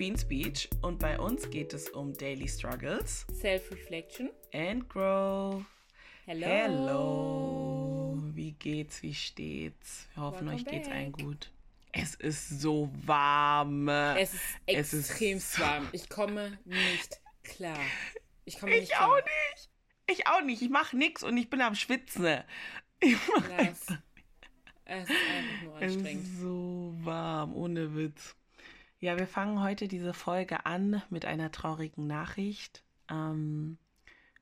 [0.00, 5.62] Queen Speech und bei uns geht es um Daily Struggles, Self-Reflection and Growth.
[6.24, 6.46] Hello.
[6.46, 8.18] Hello.
[8.32, 9.02] Wie geht's?
[9.02, 10.08] Wie steht's?
[10.14, 10.96] Wir hoffen, Welcome euch geht's back.
[10.96, 11.50] allen gut.
[11.92, 13.88] Es ist so warm.
[13.90, 15.88] Es ist Es ist extrem so- warm.
[15.92, 17.76] Ich komme nicht klar.
[18.46, 19.06] Ich komme nicht Ich klar.
[19.10, 19.70] auch nicht.
[20.18, 20.62] Ich auch nicht.
[20.62, 22.38] Ich mach nix und ich bin am Schwitzen.
[23.00, 23.50] Ich mach.
[23.58, 23.90] Es ist
[24.86, 26.24] einfach nur Es anstrengend.
[26.24, 28.34] ist so warm, ohne Witz.
[29.00, 32.84] Ja, wir fangen heute diese Folge an mit einer traurigen Nachricht.
[33.10, 33.78] Ähm,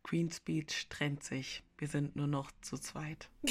[0.03, 1.63] Queen Speech trennt sich.
[1.79, 3.29] Wir sind nur noch zu zweit.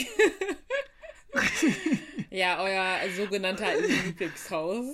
[2.29, 4.85] Ja, euer sogenannter Lieblingshaus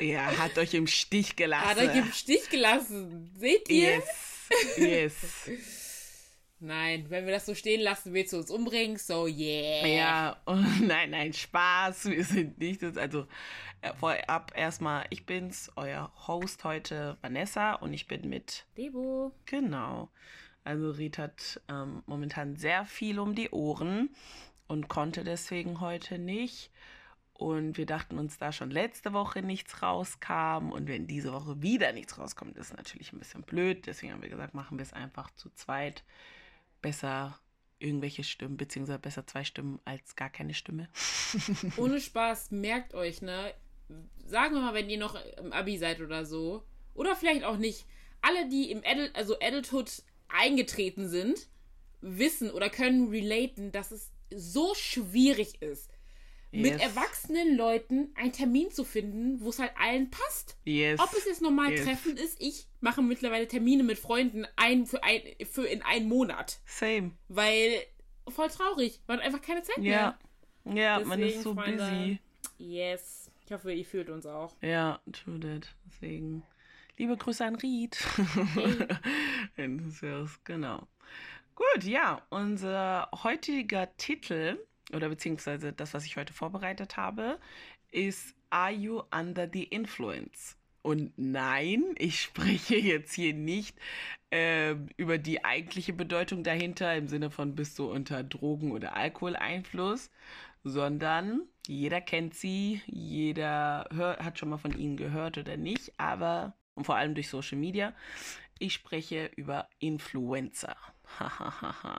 [0.00, 1.66] Er hat euch im Stich gelassen.
[1.68, 3.30] hat euch im Stich gelassen.
[3.38, 3.96] Seht ihr?
[3.96, 4.78] Yes.
[4.78, 5.12] Yes.
[6.58, 8.96] Nein, wenn wir das so stehen lassen, willst du uns umbringen?
[8.96, 9.86] So, yeah.
[9.86, 12.06] Ja, und nein, nein, Spaß.
[12.06, 12.96] Wir sind nicht das.
[12.96, 13.26] Also
[13.82, 19.32] äh, vorab erstmal, ich bin's, euer Host heute, Vanessa, und ich bin mit Debo.
[19.44, 20.10] Genau.
[20.64, 24.08] Also Riet hat ähm, momentan sehr viel um die Ohren
[24.66, 26.70] und konnte deswegen heute nicht.
[27.34, 31.92] Und wir dachten uns, da schon letzte Woche nichts rauskam und wenn diese Woche wieder
[31.92, 33.86] nichts rauskommt, ist natürlich ein bisschen blöd.
[33.86, 36.02] Deswegen haben wir gesagt, machen wir es einfach zu zweit.
[36.82, 37.38] Besser
[37.78, 40.88] irgendwelche Stimmen, beziehungsweise besser zwei Stimmen als gar keine Stimme.
[41.76, 43.52] Ohne Spaß, merkt euch, ne?
[44.26, 46.64] Sagen wir mal, wenn ihr noch im Abi seid oder so.
[46.94, 47.86] Oder vielleicht auch nicht.
[48.22, 51.48] Alle, die im Adult, also Adulthood eingetreten sind,
[52.00, 55.90] wissen oder können relaten, dass es so schwierig ist,
[56.56, 56.82] mit Yes.
[56.82, 60.56] erwachsenen Leuten einen Termin zu finden, wo es halt allen passt.
[60.64, 61.00] Yes.
[61.00, 61.84] Ob es jetzt normal Yes.
[61.84, 66.58] Treffen ist, ich mache mittlerweile Termine mit Freunden ein für, ein für in einen Monat.
[66.66, 67.12] Same.
[67.28, 67.80] Weil
[68.28, 70.18] voll traurig, man hat einfach keine Zeit mehr.
[70.64, 70.74] Ja.
[70.74, 72.18] Ja, man ist so Freunde, busy.
[72.58, 73.30] Yes.
[73.44, 74.56] Ich hoffe, ihr fühlt uns auch.
[74.60, 75.72] Ja, true that.
[75.86, 76.42] Deswegen.
[76.98, 77.96] Liebe Grüße an Ried.
[79.56, 80.86] Enthusiast, genau.
[81.54, 84.58] Gut, ja, unser heutiger Titel,
[84.92, 87.38] oder beziehungsweise das, was ich heute vorbereitet habe,
[87.90, 90.56] ist Are You Under the Influence?
[90.82, 93.76] Und nein, ich spreche jetzt hier nicht
[94.30, 100.10] ähm, über die eigentliche Bedeutung dahinter im Sinne von bist du unter Drogen- oder Alkoholeinfluss,
[100.62, 106.54] sondern jeder kennt sie, jeder hör, hat schon mal von ihnen gehört oder nicht, aber
[106.76, 107.92] und vor allem durch Social Media.
[108.58, 110.76] Ich spreche über Influencer.
[111.18, 111.98] Hahaha.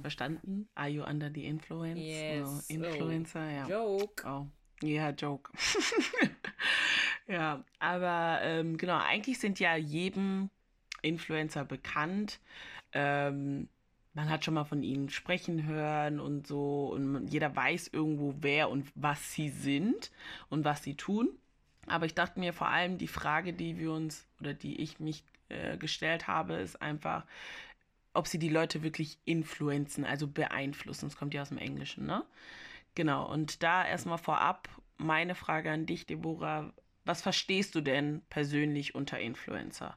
[0.00, 0.68] Verstanden?
[0.74, 1.98] Are you under the influence?
[2.00, 2.68] Yes.
[2.68, 3.66] So, Influencer, ja.
[3.68, 4.24] Joke.
[4.26, 4.46] Oh,
[4.82, 5.50] ja, Joke.
[7.28, 10.50] ja, aber ähm, genau, eigentlich sind ja jedem
[11.02, 12.40] Influencer bekannt.
[12.92, 13.68] Ähm,
[14.14, 18.70] man hat schon mal von ihnen sprechen hören und so und jeder weiß irgendwo, wer
[18.70, 20.10] und was sie sind
[20.48, 21.28] und was sie tun.
[21.86, 25.22] Aber ich dachte mir vor allem die Frage, die wir uns oder die ich mich
[25.48, 27.24] äh, gestellt habe, ist einfach,
[28.16, 31.06] ob sie die Leute wirklich influenzen, also beeinflussen.
[31.06, 32.24] Das kommt ja aus dem Englischen, ne?
[32.94, 33.30] Genau.
[33.30, 36.72] Und da erstmal vorab meine Frage an dich, Deborah.
[37.04, 39.96] Was verstehst du denn persönlich unter Influencer?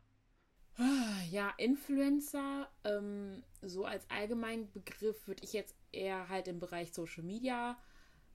[1.29, 7.23] Ja, Influencer, ähm, so als allgemeinen Begriff würde ich jetzt eher halt im Bereich Social
[7.23, 7.77] Media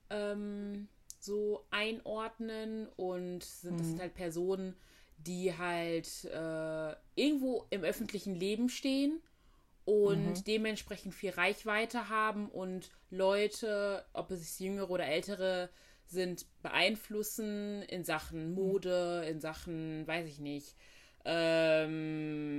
[0.09, 0.87] ähm,
[1.19, 4.75] so einordnen und sind das sind halt Personen,
[5.17, 9.21] die halt äh, irgendwo im öffentlichen Leben stehen
[9.85, 15.69] und dementsprechend viel Reichweite haben und Leute, ob es jüngere oder ältere
[16.07, 20.75] sind, beeinflussen in Sachen Mode, in Sachen, weiß ich nicht,
[21.23, 22.55] ähm,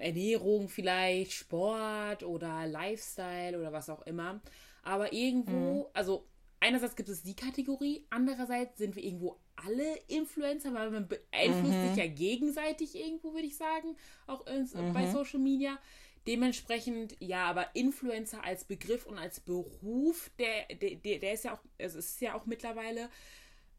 [0.00, 4.40] Ernährung vielleicht, Sport oder Lifestyle oder was auch immer.
[4.82, 6.26] Aber irgendwo, also
[6.60, 11.96] einerseits gibt es die Kategorie, andererseits sind wir irgendwo alle Influencer, weil man beeinflusst sich
[11.96, 15.78] ja gegenseitig irgendwo, würde ich sagen, auch ins, bei Social Media.
[16.26, 21.60] Dementsprechend, ja, aber Influencer als Begriff und als Beruf, der, der, der ist ja auch,
[21.78, 23.08] also es ist ja auch mittlerweile,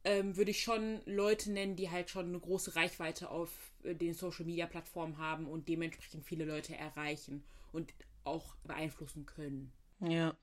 [0.04, 3.50] ähm, würde ich schon Leute nennen, die halt schon eine große Reichweite auf
[3.84, 7.94] äh, den Social Media Plattformen haben und dementsprechend viele Leute erreichen und
[8.24, 9.72] auch beeinflussen können.
[10.00, 10.36] Ja,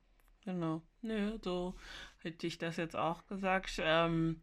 [0.44, 0.82] genau.
[1.02, 1.74] Nö, so
[2.18, 3.80] hätte ich das jetzt auch gesagt.
[3.80, 4.42] Ähm,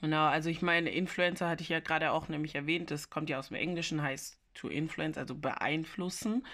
[0.00, 3.38] genau, also ich meine, Influencer hatte ich ja gerade auch nämlich erwähnt, das kommt ja
[3.38, 6.46] aus dem Englischen, heißt to influence, also beeinflussen.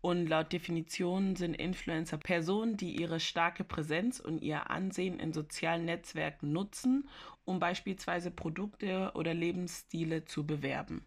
[0.00, 5.86] Und laut Definition sind Influencer Personen, die ihre starke Präsenz und ihr Ansehen in sozialen
[5.86, 7.08] Netzwerken nutzen,
[7.44, 11.06] um beispielsweise Produkte oder Lebensstile zu bewerben.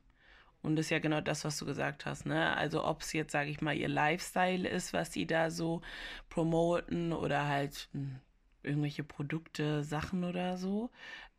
[0.63, 2.55] Und das ist ja genau das, was du gesagt hast, ne?
[2.57, 5.81] Also ob es jetzt, sage ich mal, ihr Lifestyle ist, was sie da so
[6.29, 8.19] promoten oder halt, hm,
[8.63, 10.89] irgendwelche Produkte, Sachen oder so,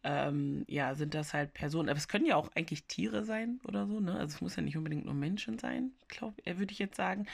[0.04, 1.88] ähm, ja, sind das halt Personen.
[1.88, 4.12] Aber es können ja auch eigentlich Tiere sein oder so, ne?
[4.12, 7.26] Also es muss ja nicht unbedingt nur Menschen sein, glaube würde ich jetzt sagen.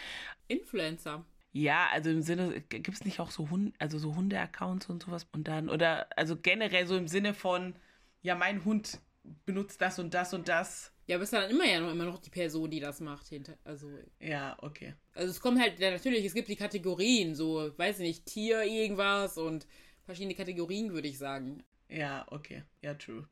[0.48, 1.24] Influencer.
[1.52, 5.26] Ja, also im Sinne, gibt es nicht auch so Hund, also so Hunde-Accounts und sowas
[5.32, 7.76] und dann, oder also generell so im Sinne von,
[8.22, 8.98] ja, mein Hund
[9.46, 10.92] benutzt das und das und das.
[11.06, 13.28] Ja, aber es ist dann immer ja noch immer noch die Person, die das macht
[13.28, 13.56] hinter.
[13.62, 13.88] Also.
[14.18, 14.94] Ja, okay.
[15.14, 18.62] Also es kommt halt, ja, natürlich, es gibt die Kategorien, so, weiß ich nicht, Tier,
[18.64, 19.66] irgendwas und
[20.04, 21.62] verschiedene Kategorien, würde ich sagen.
[21.88, 22.62] Ja, okay.
[22.82, 23.28] Ja, true.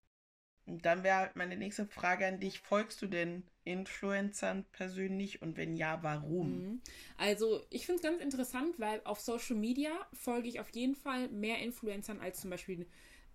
[0.66, 2.60] Und dann wäre halt meine nächste Frage an dich.
[2.60, 6.58] Folgst du den Influencern persönlich und wenn ja, warum?
[6.58, 6.81] Mhm.
[7.16, 11.28] Also ich finde es ganz interessant, weil auf Social Media folge ich auf jeden Fall
[11.28, 12.87] mehr Influencern als zum Beispiel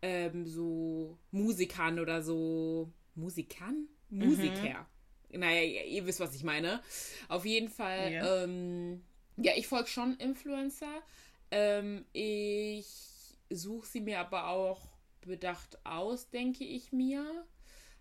[0.02, 2.92] ähm, so Musikern oder so.
[3.16, 3.88] Musikern?
[4.10, 4.88] Musiker.
[5.32, 5.40] Mhm.
[5.40, 6.82] Naja, ihr wisst, was ich meine.
[7.28, 9.04] Auf jeden Fall, ja, ähm,
[9.36, 11.02] ja ich folge schon Influencer.
[11.52, 14.97] Ähm, ich suche sie mir aber auch
[15.28, 17.46] bedacht aus, denke ich mir.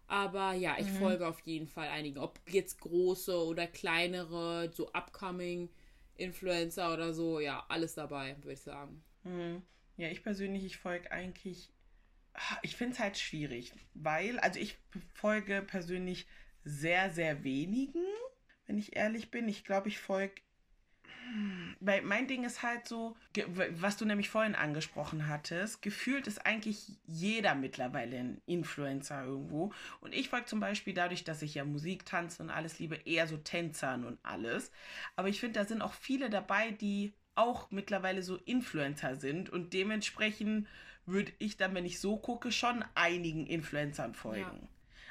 [0.08, 0.96] Aber ja, ich mhm.
[0.96, 2.18] folge auf jeden Fall einigen.
[2.18, 5.68] Ob jetzt große oder kleinere, so upcoming
[6.16, 9.02] Influencer oder so, ja, alles dabei, würde ich sagen.
[9.24, 9.62] Mhm.
[9.96, 11.72] Ja, ich persönlich, ich folge eigentlich,
[12.34, 14.78] ah, ich finde es halt schwierig, weil, also ich
[15.14, 16.26] folge persönlich
[16.64, 18.04] sehr, sehr wenigen,
[18.66, 19.48] wenn ich ehrlich bin.
[19.48, 20.34] Ich glaube, ich folge
[21.80, 23.16] weil mein Ding ist halt so,
[23.70, 29.72] was du nämlich vorhin angesprochen hattest, gefühlt ist eigentlich jeder mittlerweile ein Influencer irgendwo.
[30.00, 33.26] Und ich folge zum Beispiel dadurch, dass ich ja Musik, Tanzen und alles liebe, eher
[33.26, 34.70] so Tänzern und alles.
[35.16, 39.72] Aber ich finde, da sind auch viele dabei, die auch mittlerweile so Influencer sind und
[39.74, 40.66] dementsprechend
[41.04, 44.62] würde ich dann, wenn ich so gucke, schon einigen Influencern folgen.
[44.62, 44.68] Ja.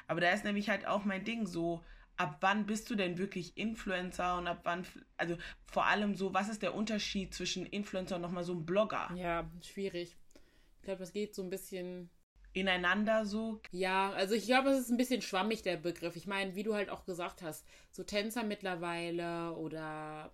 [0.08, 1.82] Aber da ist nämlich halt auch mein Ding so,
[2.16, 4.86] ab wann bist du denn wirklich Influencer und ab wann,
[5.16, 5.36] also
[5.66, 9.10] vor allem so, was ist der Unterschied zwischen Influencer und nochmal so einem Blogger?
[9.14, 10.16] Ja, schwierig.
[10.78, 12.10] Ich glaube, das geht so ein bisschen
[12.52, 13.60] ineinander so.
[13.70, 16.16] Ja, also ich glaube, es ist ein bisschen schwammig, der Begriff.
[16.16, 20.32] Ich meine, wie du halt auch gesagt hast, so Tänzer mittlerweile oder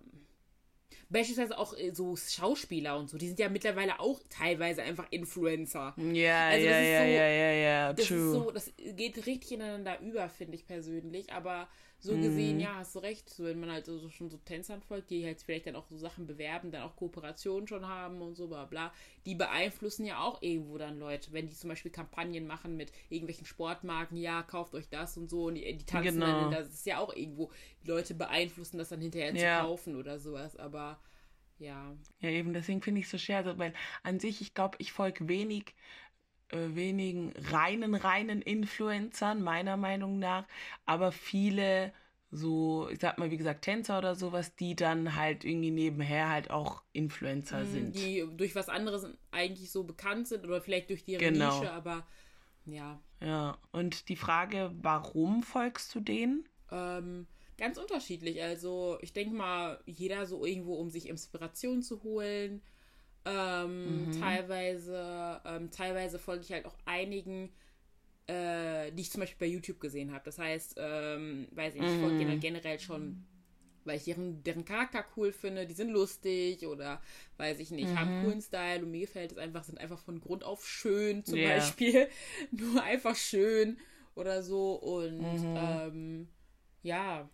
[1.09, 5.95] beispielsweise auch äh, so Schauspieler und so, die sind ja mittlerweile auch teilweise einfach Influencer.
[5.97, 8.31] Ja, also ja, ja, so, ja, ja, ja, das true.
[8.31, 11.67] So, das geht richtig ineinander über, finde ich persönlich, aber
[12.03, 12.63] so gesehen, mhm.
[12.63, 15.41] ja, hast du recht, so, wenn man halt so, schon so Tänzern folgt, die halt
[15.41, 18.93] vielleicht dann auch so Sachen bewerben, dann auch Kooperationen schon haben und so, bla bla,
[19.25, 23.45] die beeinflussen ja auch irgendwo dann Leute, wenn die zum Beispiel Kampagnen machen mit irgendwelchen
[23.45, 26.41] Sportmarken, ja, kauft euch das und so und die, die tanzen genau.
[26.41, 27.51] dann, das ist ja auch irgendwo,
[27.85, 29.61] Leute beeinflussen das dann hinterher ja.
[29.61, 30.99] zu kaufen oder sowas, aber
[31.59, 31.95] ja.
[32.19, 33.73] Ja, eben, deswegen finde ich es so schwer, weil
[34.03, 35.73] an sich, ich glaube, ich folge wenig
[36.53, 40.45] äh, wenigen reinen, reinen Influencern, meiner Meinung nach,
[40.85, 41.91] aber viele
[42.35, 46.49] so, ich sag mal, wie gesagt, Tänzer oder sowas, die dann halt irgendwie nebenher halt
[46.49, 47.95] auch Influencer mhm, sind.
[47.95, 51.59] Die durch was anderes eigentlich so bekannt sind oder vielleicht durch ihre genau.
[51.59, 52.05] Nische, aber
[52.65, 52.99] ja.
[53.21, 56.47] Ja, und die Frage, warum folgst du denen?
[56.71, 57.27] Ähm,
[57.57, 58.41] ganz unterschiedlich.
[58.41, 62.61] Also, ich denke mal, jeder so irgendwo, um sich Inspiration zu holen
[63.25, 64.19] ähm, mhm.
[64.19, 67.51] Teilweise, ähm, teilweise folge ich halt auch einigen,
[68.27, 70.25] äh, die ich zum Beispiel bei YouTube gesehen habe.
[70.25, 73.25] Das heißt, ähm, weiß ich, ich folge denen halt generell schon,
[73.85, 77.01] weil ich deren, deren Charakter cool finde, die sind lustig oder
[77.37, 77.99] weiß ich nicht, mhm.
[77.99, 81.37] haben coolen Style und mir gefällt es einfach, sind einfach von Grund auf schön zum
[81.37, 81.55] yeah.
[81.55, 82.07] Beispiel.
[82.51, 83.77] Nur einfach schön
[84.15, 85.57] oder so und mhm.
[85.57, 86.27] ähm,
[86.81, 87.29] ja,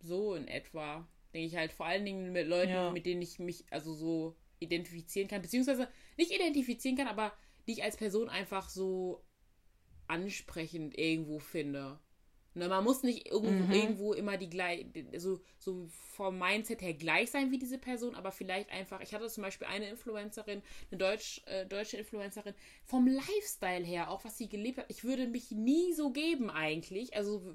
[0.00, 1.06] so in etwa.
[1.32, 2.90] Denke ich halt vor allen Dingen mit Leuten, ja.
[2.90, 7.32] mit denen ich mich, also so identifizieren kann, beziehungsweise nicht identifizieren kann, aber
[7.66, 9.24] die ich als Person einfach so
[10.06, 11.98] ansprechend irgendwo finde.
[12.52, 13.72] Ne, man muss nicht irgendwo, mhm.
[13.72, 14.84] irgendwo immer die gleich,
[15.16, 19.28] so, so vom Mindset her gleich sein wie diese Person, aber vielleicht einfach, ich hatte
[19.28, 24.48] zum Beispiel eine Influencerin, eine Deutsch, äh, deutsche Influencerin, vom Lifestyle her, auch was sie
[24.48, 27.54] gelebt hat, ich würde mich nie so geben eigentlich, also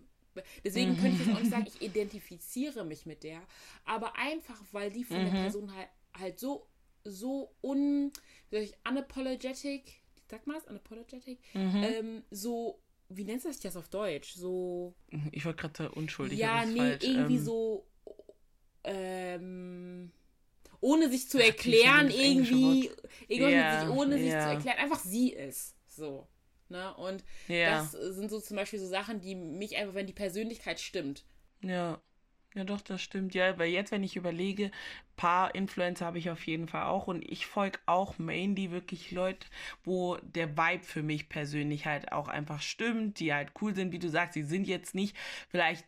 [0.63, 1.01] deswegen mhm.
[1.01, 3.41] könnte ich jetzt auch nicht sagen, ich identifiziere mich mit der,
[3.83, 5.25] aber einfach, weil die von mhm.
[5.25, 6.69] der Person halt, halt so
[7.05, 8.11] so un,
[8.49, 11.83] wie soll ich, unapologetic, sag mal das, unapologetic, mhm.
[11.83, 14.33] ähm, so, wie nennt sich das auf Deutsch?
[14.33, 14.95] So.
[15.31, 16.37] Ich wollte gerade unschuldig.
[16.37, 17.03] Ja, nee, falsch.
[17.03, 17.87] irgendwie ähm, so,
[18.83, 20.11] ähm,
[20.81, 22.91] ohne sich zu erklären, irgendwie,
[23.27, 24.41] irgendwie yeah, ohne sich yeah.
[24.41, 25.75] zu erklären, einfach sie ist.
[25.87, 26.27] So.
[26.67, 26.93] Ne?
[26.95, 27.77] Und yeah.
[27.77, 31.23] das sind so zum Beispiel so Sachen, die mich einfach, wenn die Persönlichkeit stimmt.
[31.61, 32.01] Ja.
[32.55, 33.35] Ja, doch, das stimmt.
[33.35, 34.71] Ja, weil jetzt, wenn ich überlege,
[35.15, 39.47] paar Influencer habe ich auf jeden Fall auch und ich folge auch mainly wirklich Leute,
[39.83, 43.99] wo der Vibe für mich persönlich halt auch einfach stimmt, die halt cool sind, wie
[43.99, 45.15] du sagst, die sind jetzt nicht
[45.49, 45.85] vielleicht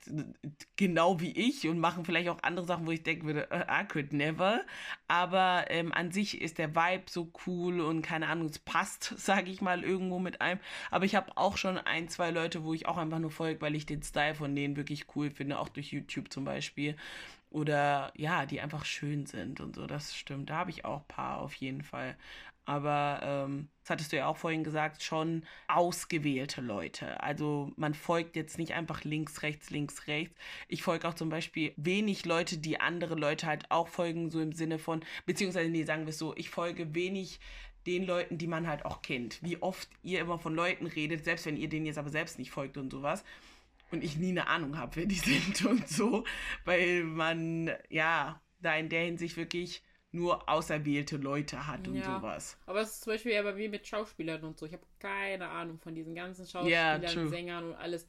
[0.76, 3.86] genau wie ich und machen vielleicht auch andere Sachen, wo ich denken würde, uh, I
[3.86, 4.62] could never,
[5.08, 9.52] aber ähm, an sich ist der Vibe so cool und keine Ahnung, es passt, sage
[9.52, 10.60] ich mal, irgendwo mit einem,
[10.92, 13.76] aber ich habe auch schon ein, zwei Leute, wo ich auch einfach nur folge, weil
[13.76, 16.96] ich den Style von denen wirklich cool finde, auch durch YouTube zum Beispiel
[17.50, 20.50] oder ja, die einfach schön sind und so, das stimmt.
[20.50, 22.18] Da habe ich auch ein paar auf jeden Fall.
[22.66, 27.24] Aber ähm, das hattest du ja auch vorhin gesagt, schon ausgewählte Leute.
[27.24, 30.36] Also man folgt jetzt nicht einfach links, rechts, links, rechts.
[30.68, 34.52] Ich folge auch zum Beispiel wenig Leute, die andere Leute halt auch folgen, so im
[34.52, 37.40] Sinne von, beziehungsweise, nee, sagen wir es so, ich folge wenig
[37.86, 39.42] den Leuten, die man halt auch kennt.
[39.42, 42.52] Wie oft ihr immer von Leuten redet, selbst wenn ihr denen jetzt aber selbst nicht
[42.52, 43.24] folgt und sowas
[43.92, 46.24] und ich nie eine Ahnung habe, wer die sind und so,
[46.66, 52.20] weil man ja da in der Hinsicht wirklich nur auserwählte Leute hat und ja.
[52.20, 52.58] sowas.
[52.66, 54.66] Aber es ist zum Beispiel ja bei mir mit Schauspielern und so.
[54.66, 58.08] Ich habe keine Ahnung von diesen ganzen Schauspielern, yeah, Sängern und alles.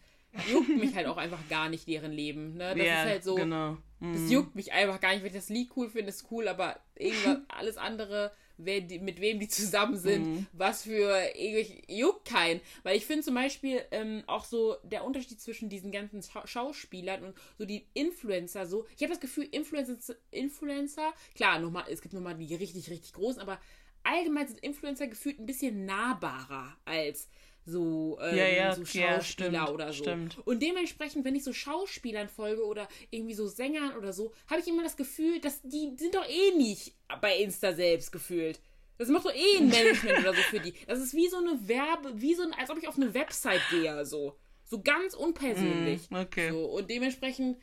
[0.50, 2.54] Juckt mich halt auch einfach gar nicht deren Leben.
[2.54, 2.75] Ne?
[2.75, 3.35] Das yeah, ist halt so.
[3.35, 3.78] Genau.
[3.99, 4.12] Mm.
[4.12, 5.23] Das juckt mich einfach gar nicht.
[5.23, 9.21] Wenn ich das Lied cool finde, ist cool, aber irgendwas, alles andere wer die, mit
[9.21, 10.47] wem die zusammen sind, mhm.
[10.53, 12.61] was für ich juckt kein.
[12.83, 17.25] Weil ich finde zum Beispiel ähm, auch so der Unterschied zwischen diesen ganzen Scha Schauspielern
[17.25, 18.87] und so die Influencer so.
[18.97, 23.41] Ich habe das Gefühl, Influencer, Influencer, klar, nochmal, es gibt nochmal die richtig, richtig großen,
[23.41, 23.59] aber
[24.03, 27.29] allgemein sind Influencer gefühlt ein bisschen nahbarer als
[27.68, 30.02] so, ähm, ja, ja, so Schauspieler ja, stimmt, oder so.
[30.04, 30.38] Stimmt.
[30.46, 34.68] Und dementsprechend, wenn ich so Schauspielern folge oder irgendwie so Sängern oder so, habe ich
[34.68, 38.60] immer das Gefühl, dass die sind doch eh nicht bei Insta selbst gefühlt.
[38.96, 40.75] Das macht doch eh ein Management oder so für die.
[40.87, 43.62] Das ist wie so eine Werbe, wie so ein, als ob ich auf eine Website
[43.70, 44.37] gehe, so.
[44.64, 46.10] So ganz unpersönlich.
[46.10, 46.50] Mm, okay.
[46.50, 46.64] So.
[46.66, 47.58] Und dementsprechend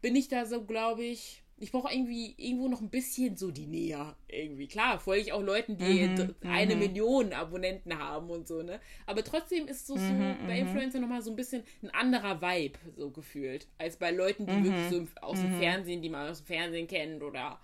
[0.00, 3.66] bin ich da so, glaube ich, ich brauche irgendwie irgendwo noch ein bisschen so die
[3.66, 4.14] Nähe.
[4.28, 4.68] Irgendwie.
[4.68, 6.80] Klar, folge ich auch Leuten, die mhm, eine mhm.
[6.80, 8.80] Million Abonnenten haben und so, ne?
[9.06, 10.68] Aber trotzdem ist so, so mhm, bei mhm.
[10.68, 13.66] Influencern nochmal so ein bisschen ein anderer Vibe, so gefühlt.
[13.78, 17.22] Als bei Leuten, die wirklich so aus dem Fernsehen, die man aus dem Fernsehen kennt
[17.22, 17.58] oder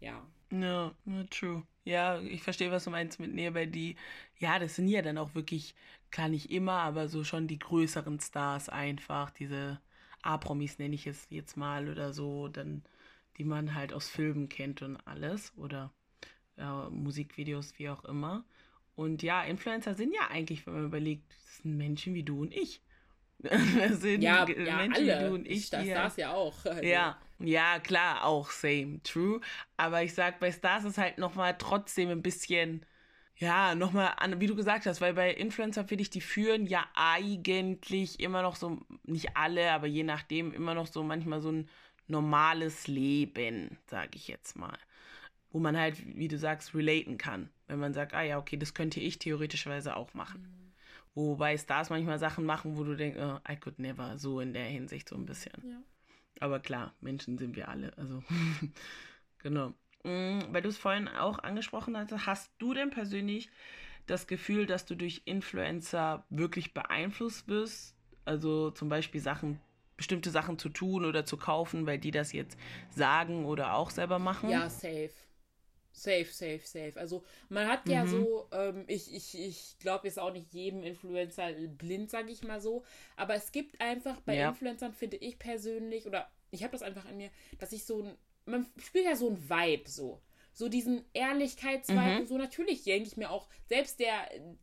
[0.00, 0.26] ja.
[0.50, 1.62] Ja, no, true.
[1.84, 3.96] Ja, ich verstehe, was du meinst mit Nähe, weil die,
[4.38, 5.74] ja, das sind ja dann auch wirklich,
[6.10, 9.80] klar nicht immer, aber so schon die größeren Stars einfach, diese
[10.22, 12.82] A-Promis nenne ich es jetzt mal oder so, dann
[13.38, 15.92] die man halt aus Filmen kennt und alles oder
[16.56, 18.44] äh, Musikvideos, wie auch immer.
[18.96, 22.54] Und ja, Influencer sind ja eigentlich, wenn man überlegt, das sind Menschen wie du und
[22.54, 22.80] ich.
[23.38, 24.78] das sind ja, Menschen ja,
[25.16, 25.24] alle.
[25.24, 25.70] wie du und ich.
[25.70, 26.64] Das Stars ja auch.
[26.64, 26.82] Also.
[26.82, 29.40] Ja, ja, klar, auch same, true.
[29.76, 32.86] Aber ich sag, bei Stars ist halt nochmal trotzdem ein bisschen,
[33.36, 38.20] ja, nochmal wie du gesagt hast, weil bei Influencer finde ich, die führen ja eigentlich
[38.20, 41.68] immer noch so, nicht alle, aber je nachdem, immer noch so manchmal so ein
[42.06, 44.78] normales Leben, sage ich jetzt mal.
[45.50, 47.48] Wo man halt, wie du sagst, relaten kann.
[47.66, 50.42] Wenn man sagt, ah ja, okay, das könnte ich theoretischerweise auch machen.
[50.42, 50.72] Mhm.
[51.14, 54.64] Wobei Stars manchmal Sachen machen, wo du denkst, oh, I could never, so in der
[54.64, 55.52] Hinsicht so ein bisschen.
[55.64, 55.80] Ja.
[56.40, 57.96] Aber klar, Menschen sind wir alle.
[57.96, 58.22] Also,
[59.38, 59.74] genau.
[60.02, 63.48] Mhm, weil du es vorhin auch angesprochen hast, hast du denn persönlich
[64.06, 67.94] das Gefühl, dass du durch Influencer wirklich beeinflusst wirst?
[68.24, 69.60] Also zum Beispiel Sachen
[69.96, 72.58] bestimmte Sachen zu tun oder zu kaufen, weil die das jetzt
[72.90, 74.50] sagen oder auch selber machen?
[74.50, 75.10] Ja, safe.
[75.92, 76.94] Safe, safe, safe.
[76.96, 78.08] Also man hat ja mhm.
[78.08, 82.60] so, ähm, ich, ich, ich glaube jetzt auch nicht jedem Influencer blind, sage ich mal
[82.60, 82.84] so,
[83.16, 84.48] aber es gibt einfach bei ja.
[84.48, 88.16] Influencern, finde ich persönlich, oder ich habe das einfach an mir, dass ich so ein,
[88.44, 90.20] man spielt ja so ein Vibe so
[90.54, 92.26] so diesen Ehrlichkeitsvibe mhm.
[92.26, 92.38] so.
[92.38, 94.14] Natürlich denke ich mir auch, selbst der,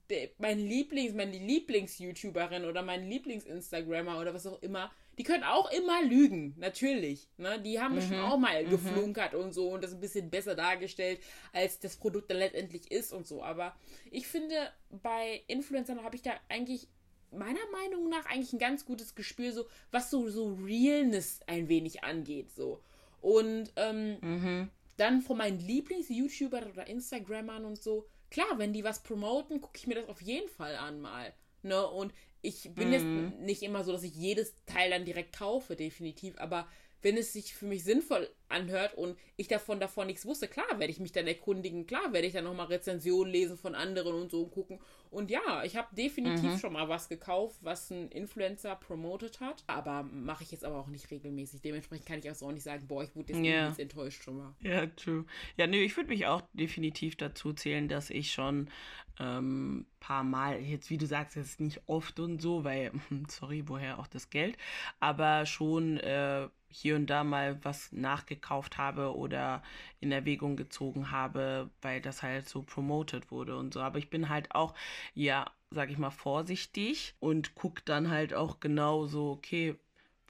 [0.10, 4.90] der mein Lieblings, meine Lieblings-YouTuberin oder mein Lieblings-Instagrammer oder was auch immer,
[5.22, 7.28] die können auch immer lügen, natürlich.
[7.38, 7.62] Ne?
[7.62, 8.02] Die haben mhm.
[8.02, 8.72] schon auch mal mhm.
[8.72, 11.20] geflunkert und so und das ein bisschen besser dargestellt,
[11.54, 13.44] als das Produkt dann letztendlich ist und so.
[13.44, 13.76] Aber
[14.10, 14.56] ich finde,
[14.90, 16.88] bei Influencern habe ich da eigentlich
[17.30, 22.04] meiner Meinung nach eigentlich ein ganz gutes Gespür, so was so, so Realness ein wenig
[22.04, 22.50] angeht.
[22.50, 22.82] So.
[23.22, 24.70] Und ähm, mhm.
[24.98, 29.86] dann von meinen Lieblings-YouTubern oder Instagrammern und so, klar, wenn die was promoten, gucke ich
[29.86, 31.32] mir das auf jeden Fall an mal.
[31.62, 31.86] Ne?
[31.86, 32.12] Und
[32.42, 32.94] ich bin mhm.
[32.94, 36.68] jetzt nicht immer so, dass ich jedes Teil dann direkt kaufe, definitiv, aber
[37.02, 40.92] wenn es sich für mich sinnvoll anhört und ich davon davon nichts wusste, klar werde
[40.92, 44.44] ich mich dann erkundigen, klar werde ich dann nochmal Rezensionen lesen von anderen und so
[44.44, 44.80] und gucken.
[45.10, 46.58] Und ja, ich habe definitiv mhm.
[46.58, 50.88] schon mal was gekauft, was ein Influencer promotet hat, aber mache ich jetzt aber auch
[50.88, 51.62] nicht regelmäßig.
[51.62, 53.74] Dementsprechend kann ich auch so nicht sagen, boah, ich wurde jetzt yeah.
[53.78, 54.56] enttäuscht schon mal.
[54.62, 55.26] Ja, true.
[55.58, 58.70] Ja, nö, ich würde mich auch definitiv dazu zählen, dass ich schon
[59.20, 62.92] ähm, paar Mal, jetzt wie du sagst, jetzt nicht oft und so, weil,
[63.28, 64.58] sorry, woher auch das Geld,
[65.00, 69.64] aber schon äh, hier und da mal was nachgekauft habe oder
[70.00, 73.82] in Erwägung gezogen habe, weil das halt so promoted wurde und so.
[73.82, 74.74] Aber ich bin halt auch,
[75.14, 79.76] ja, sag ich mal, vorsichtig und guck dann halt auch genau so, okay,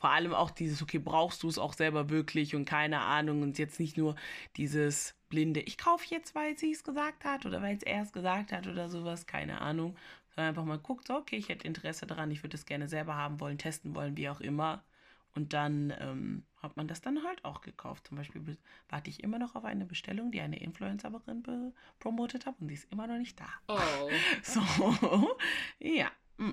[0.02, 3.60] vor allem auch dieses, okay, brauchst du es auch selber wirklich und keine Ahnung und
[3.60, 4.16] jetzt nicht nur
[4.58, 8.12] dieses blinde, ich kaufe jetzt, weil sie es gesagt hat oder weil es er es
[8.12, 9.96] gesagt hat oder sowas, keine Ahnung.
[10.36, 13.16] Sondern einfach mal guckt, so, okay, ich hätte Interesse daran, ich würde es gerne selber
[13.16, 14.84] haben wollen, testen wollen, wie auch immer.
[15.34, 18.08] Und dann ähm, hat man das dann halt auch gekauft.
[18.08, 18.58] Zum Beispiel
[18.90, 22.92] warte ich immer noch auf eine Bestellung, die eine Influencerin promotet hat und die ist
[22.92, 23.48] immer noch nicht da.
[23.68, 24.10] Oh.
[24.44, 25.38] So,
[25.80, 26.12] ja.
[26.38, 26.52] Mm,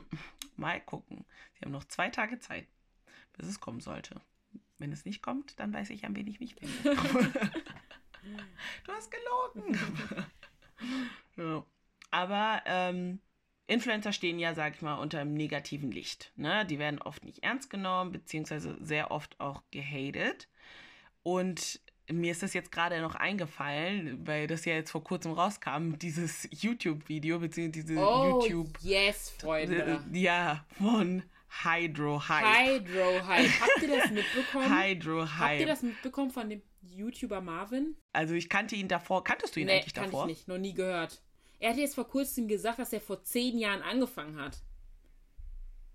[0.56, 1.24] mal gucken.
[1.54, 2.66] Sie haben noch zwei Tage Zeit,
[3.36, 4.20] bis es kommen sollte.
[4.78, 6.94] Wenn es nicht kommt, dann weiß ich, an wen ich mich wende.
[8.84, 9.78] du hast gelogen.
[11.36, 11.64] ja.
[12.10, 13.20] Aber ähm,
[13.68, 16.32] Influencer stehen ja, sag ich mal, unter einem negativen Licht.
[16.36, 16.64] Ne?
[16.66, 20.48] Die werden oft nicht ernst genommen, beziehungsweise sehr oft auch gehatet.
[21.22, 25.98] Und mir ist das jetzt gerade noch eingefallen, weil das ja jetzt vor kurzem rauskam,
[25.98, 28.78] dieses YouTube-Video, beziehungsweise diese oh, YouTube.
[28.80, 30.02] Yes, Freunde.
[30.12, 31.22] Ja, von
[31.62, 32.86] Hydro Hype.
[32.86, 33.60] Hydro Hype.
[33.60, 34.82] Habt ihr das mitbekommen?
[34.82, 35.38] Hydro Hype.
[35.38, 37.96] Habt ihr das mitbekommen von dem YouTuber Marvin?
[38.14, 39.24] Also ich kannte ihn davor.
[39.24, 40.24] Kanntest du ihn nee, eigentlich davor?
[40.24, 40.48] Nee, ich nicht.
[40.48, 41.20] Noch nie gehört.
[41.58, 44.58] Er hat jetzt vor kurzem gesagt, dass er vor zehn Jahren angefangen hat.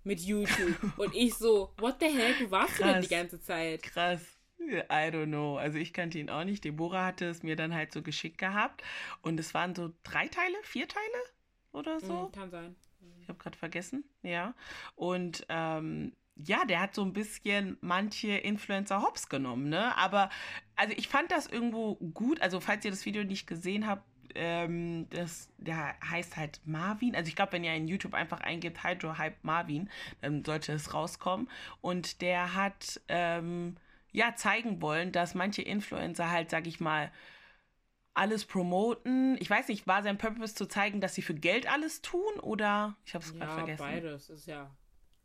[0.02, 0.76] Mit YouTube.
[0.98, 2.92] Und ich so, what the hell, du warst Krass.
[2.92, 3.82] denn die ganze Zeit?
[3.82, 4.20] Krass.
[4.60, 5.56] I don't know.
[5.56, 6.64] Also ich kannte ihn auch nicht.
[6.64, 8.82] Deborah hatte es mir dann halt so geschickt gehabt.
[9.22, 11.04] Und es waren so drei Teile, vier Teile
[11.72, 12.28] oder so.
[12.28, 12.76] Mhm, kann sein.
[13.20, 14.04] Ich habe gerade vergessen.
[14.22, 14.54] Ja.
[14.94, 19.96] Und ähm, ja, der hat so ein bisschen manche Influencer hops genommen, ne?
[19.96, 20.30] Aber
[20.76, 22.40] also ich fand das irgendwo gut.
[22.42, 24.04] Also falls ihr das Video nicht gesehen habt,
[24.34, 27.14] ähm, das, der heißt halt Marvin.
[27.14, 29.88] Also ich glaube, wenn ihr in YouTube einfach eingebt Hydro Hype Marvin,
[30.20, 31.48] dann sollte es rauskommen.
[31.80, 33.76] Und der hat ähm,
[34.12, 37.10] ja zeigen wollen, dass manche Influencer halt, sag ich mal,
[38.14, 39.36] alles promoten.
[39.40, 42.96] Ich weiß nicht, war sein Purpose zu zeigen, dass sie für Geld alles tun oder
[43.04, 43.82] ich habe es gerade ja, vergessen.
[43.82, 44.70] Beides ist ja,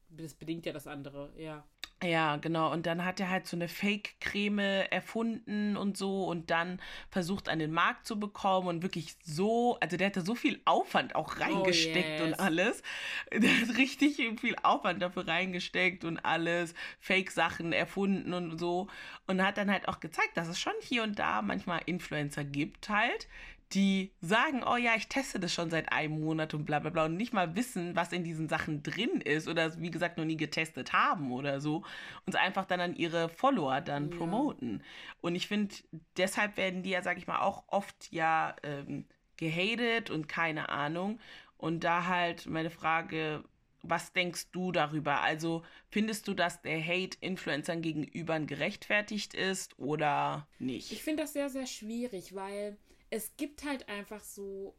[0.09, 1.63] das bedingt ja das andere, ja.
[2.01, 2.71] Ja, genau.
[2.71, 6.79] Und dann hat er halt so eine Fake-Creme erfunden und so und dann
[7.09, 11.13] versucht an den Markt zu bekommen und wirklich so, also der hatte so viel Aufwand
[11.15, 12.27] auch oh, reingesteckt oh, yes.
[12.27, 12.83] und alles.
[13.33, 18.87] Der hat richtig viel Aufwand dafür reingesteckt und alles, Fake-Sachen erfunden und so.
[19.27, 22.89] Und hat dann halt auch gezeigt, dass es schon hier und da manchmal Influencer gibt
[22.89, 23.27] halt,
[23.73, 27.05] die sagen, oh ja, ich teste das schon seit einem Monat und bla bla bla
[27.05, 30.37] und nicht mal wissen, was in diesen Sachen drin ist oder wie gesagt noch nie
[30.37, 31.83] getestet haben oder so
[32.25, 34.17] und einfach dann an ihre Follower dann ja.
[34.17, 34.83] promoten.
[35.21, 35.75] Und ich finde,
[36.17, 39.05] deshalb werden die ja, sag ich mal, auch oft ja ähm,
[39.37, 41.19] gehatet und keine Ahnung.
[41.57, 43.43] Und da halt meine Frage,
[43.83, 45.21] was denkst du darüber?
[45.21, 50.91] Also findest du, dass der Hate Influencern gegenüber gerechtfertigt ist oder nicht?
[50.91, 52.77] Ich finde das sehr, sehr schwierig, weil
[53.09, 54.75] es gibt halt einfach so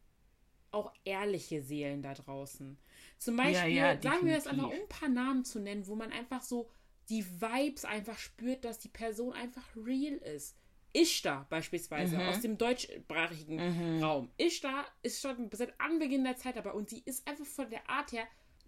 [0.73, 2.79] auch ehrliche Seelen da draußen.
[3.19, 5.95] Zum Beispiel, ja, ja, sagen wir jetzt einfach, um ein paar Namen zu nennen, wo
[5.97, 6.71] man einfach so
[7.09, 10.57] die Vibes einfach spürt, dass die Person einfach real ist.
[10.93, 12.23] Ishtar beispielsweise mhm.
[12.23, 13.57] aus dem deutschsprachigen
[13.97, 14.03] mhm.
[14.03, 14.31] Raum.
[14.39, 18.13] Ishtar ist schon seit Anbeginn der Zeit dabei und sie ist einfach von der Art
[18.13, 18.25] her,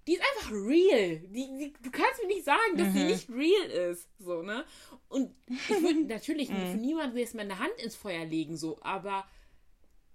[0.07, 1.19] die ist einfach real.
[1.19, 2.93] Die, die, du kannst mir nicht sagen, dass mhm.
[2.93, 4.09] sie nicht real ist.
[4.19, 4.65] So, ne?
[5.09, 6.81] Und ich würde natürlich für mhm.
[6.81, 9.25] niemanden jetzt meine Hand ins Feuer legen, so, aber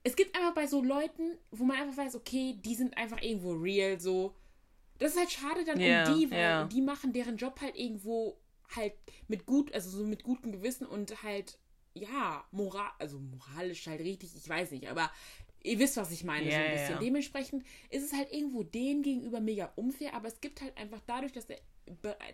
[0.08, 3.52] es gibt einfach bei so Leuten, wo man einfach weiß, okay, die sind einfach irgendwo
[3.52, 4.34] real, so.
[5.00, 6.64] Das ist halt schade dann yeah, um die, weil yeah.
[6.66, 8.40] die machen deren Job halt irgendwo
[8.74, 8.94] halt
[9.28, 11.60] mit gut, also so mit gutem Gewissen und halt,
[11.94, 15.12] ja, moral, also moralisch halt richtig, ich weiß nicht, aber
[15.62, 17.00] ihr wisst, was ich meine, yeah, so ein bisschen.
[17.02, 21.34] Dementsprechend ist es halt irgendwo denen gegenüber mega unfair, aber es gibt halt einfach dadurch,
[21.34, 21.60] dass der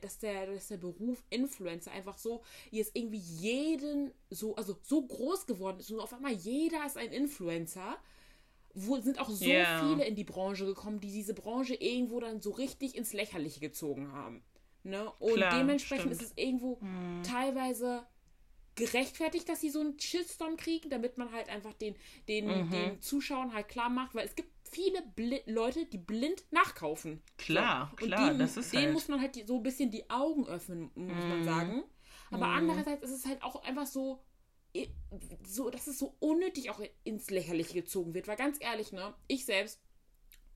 [0.01, 5.45] dass der, dass der Beruf Influencer einfach so jetzt irgendwie jeden so, also so groß
[5.45, 7.97] geworden ist und auf einmal jeder ist ein Influencer.
[8.75, 9.87] Wo sind auch so yeah.
[9.87, 14.11] viele in die Branche gekommen, die diese Branche irgendwo dann so richtig ins Lächerliche gezogen
[14.13, 14.43] haben.
[14.81, 15.11] Ne?
[15.19, 16.21] Und Klar, dementsprechend stimmt.
[16.21, 17.21] ist es irgendwo hm.
[17.23, 18.03] teilweise
[18.75, 21.95] gerechtfertigt, dass sie so einen Shitstorm kriegen, damit man halt einfach den,
[22.27, 22.69] den, mhm.
[22.71, 27.21] den Zuschauern halt klar macht, weil es gibt viele Bl Leute, die blind nachkaufen.
[27.37, 28.07] Klar, so.
[28.07, 28.93] klar, die, das ist denen halt...
[28.93, 31.29] muss man halt so ein bisschen die Augen öffnen, muss mm.
[31.29, 31.45] man mhm.
[31.45, 31.83] sagen.
[32.31, 32.57] Aber mm.
[32.57, 34.23] andererseits ist es halt auch einfach so,
[35.45, 38.27] so, dass es so unnötig auch ins Lächerliche gezogen wird.
[38.27, 39.79] Weil ganz ehrlich, ne, ich selbst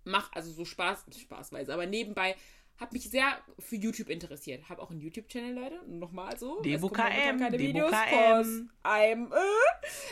[0.04, 2.36] mache also so Spaß, spaßweise, aber nebenbei
[2.80, 4.70] habe mich sehr für YouTube interessiert.
[4.70, 5.82] Habe auch einen YouTube-Channel, Leute.
[5.88, 6.62] Nochmal so.
[6.62, 7.40] DBKM.
[7.40, 7.92] keine Videos.
[7.92, 9.38] I'm, äh.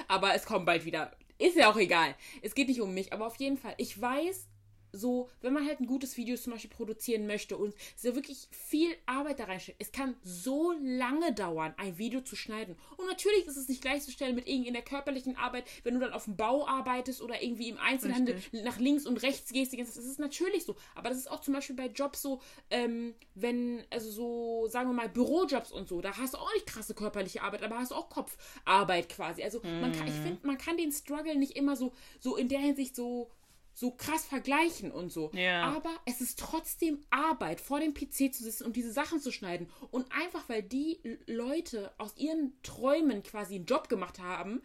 [0.08, 2.15] Aber es kommen bald wieder ist ja auch egal.
[2.41, 4.47] Es geht nicht um mich, aber auf jeden Fall, ich weiß
[4.95, 8.89] so, wenn man halt ein gutes Video zum Beispiel produzieren möchte und so wirklich viel
[9.05, 12.75] Arbeit da reinsteckt, es kann so lange dauern, ein Video zu schneiden.
[12.97, 16.13] Und natürlich ist es nicht gleichzustellen mit irgendwie in der körperlichen Arbeit, wenn du dann
[16.13, 18.63] auf dem Bau arbeitest oder irgendwie im Einzelhandel Richtig.
[18.63, 19.77] nach links und rechts gehst.
[19.77, 20.75] Das ist natürlich so.
[20.95, 24.93] Aber das ist auch zum Beispiel bei Jobs so, ähm, wenn, also so, sagen wir
[24.93, 27.95] mal, Bürojobs und so, da hast du auch nicht krasse körperliche Arbeit, aber hast du
[27.95, 29.43] auch Kopfarbeit quasi.
[29.43, 30.23] Also man kann, ich mhm.
[30.23, 33.29] finde, man kann den Struggle nicht immer so, so in der Hinsicht so
[33.75, 35.29] so krass vergleichen und so.
[35.33, 35.63] Ja.
[35.75, 39.69] Aber es ist trotzdem Arbeit, vor dem PC zu sitzen und diese Sachen zu schneiden.
[39.91, 44.61] Und einfach, weil die Leute aus ihren Träumen quasi einen Job gemacht haben,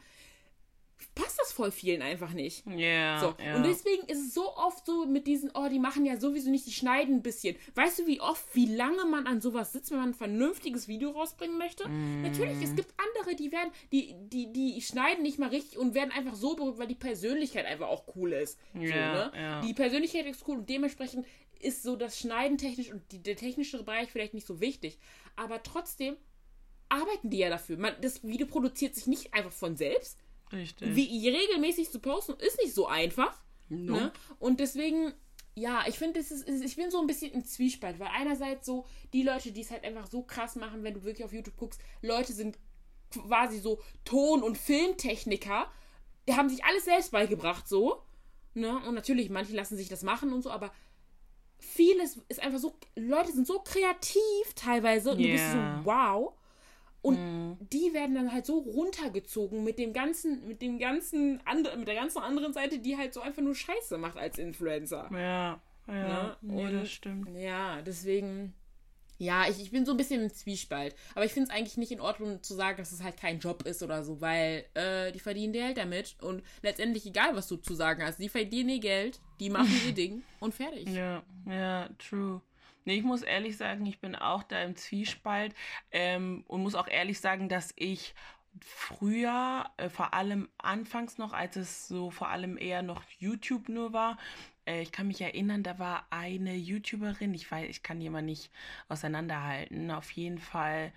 [1.14, 2.66] passt das voll vielen einfach nicht.
[2.66, 2.76] Ja.
[2.76, 3.34] Yeah, so.
[3.40, 3.56] Yeah.
[3.56, 6.66] Und deswegen ist es so oft so mit diesen, oh, die machen ja sowieso nicht,
[6.66, 7.56] die schneiden ein bisschen.
[7.74, 11.10] Weißt du, wie oft, wie lange man an sowas sitzt, wenn man ein vernünftiges Video
[11.10, 11.88] rausbringen möchte?
[11.88, 12.22] Mm.
[12.22, 16.12] Natürlich, es gibt andere, die werden, die, die, die schneiden nicht mal richtig und werden
[16.12, 18.58] einfach so berühmt, weil die Persönlichkeit einfach auch cool ist.
[18.74, 19.60] Yeah, so, ne?
[19.64, 21.26] Die Persönlichkeit ist cool und dementsprechend
[21.60, 24.98] ist so das Schneiden technisch und die, der technische Bereich vielleicht nicht so wichtig.
[25.36, 26.16] Aber trotzdem
[26.88, 27.76] arbeiten die ja dafür.
[27.78, 30.18] Man, das Video produziert sich nicht einfach von selbst
[30.52, 30.94] Richtig.
[30.94, 33.40] Wie regelmäßig zu posten ist nicht so einfach.
[33.68, 33.94] No.
[33.94, 34.12] Ne?
[34.38, 35.14] Und deswegen,
[35.54, 39.52] ja, ich finde, ich bin so ein bisschen im Zwiespalt, weil einerseits so die Leute,
[39.52, 42.58] die es halt einfach so krass machen, wenn du wirklich auf YouTube guckst, Leute sind
[43.10, 45.70] quasi so Ton- und Filmtechniker,
[46.28, 48.02] die haben sich alles selbst beigebracht, so.
[48.54, 48.76] Ne?
[48.86, 50.72] Und natürlich, manche lassen sich das machen und so, aber
[51.58, 55.26] vieles ist einfach so, Leute sind so kreativ teilweise und yeah.
[55.26, 56.34] du bist so, wow.
[57.02, 57.56] Und mhm.
[57.72, 61.94] die werden dann halt so runtergezogen mit dem ganzen, mit dem ganzen andere, mit der
[61.94, 65.08] ganzen anderen Seite, die halt so einfach nur Scheiße macht als Influencer.
[65.12, 66.36] Ja, ja, ne?
[66.42, 67.28] nee, das stimmt.
[67.36, 68.54] Ja, deswegen,
[69.20, 70.94] ja, ich, ich bin so ein bisschen im Zwiespalt.
[71.14, 73.62] Aber ich finde es eigentlich nicht in Ordnung zu sagen, dass es halt kein Job
[73.64, 77.74] ist oder so, weil äh, die verdienen Geld damit und letztendlich egal, was du zu
[77.74, 80.88] sagen hast, die verdienen ihr Geld, die machen ihr Ding und fertig.
[80.88, 82.40] Ja, ja, true.
[82.84, 85.54] Nee, ich muss ehrlich sagen, ich bin auch da im Zwiespalt
[85.90, 88.14] ähm, und muss auch ehrlich sagen, dass ich
[88.60, 93.92] früher, äh, vor allem anfangs noch, als es so vor allem eher noch YouTube nur
[93.92, 94.18] war,
[94.66, 98.50] äh, ich kann mich erinnern, da war eine YouTuberin, ich weiß, ich kann immer nicht
[98.88, 100.92] auseinanderhalten, auf jeden Fall,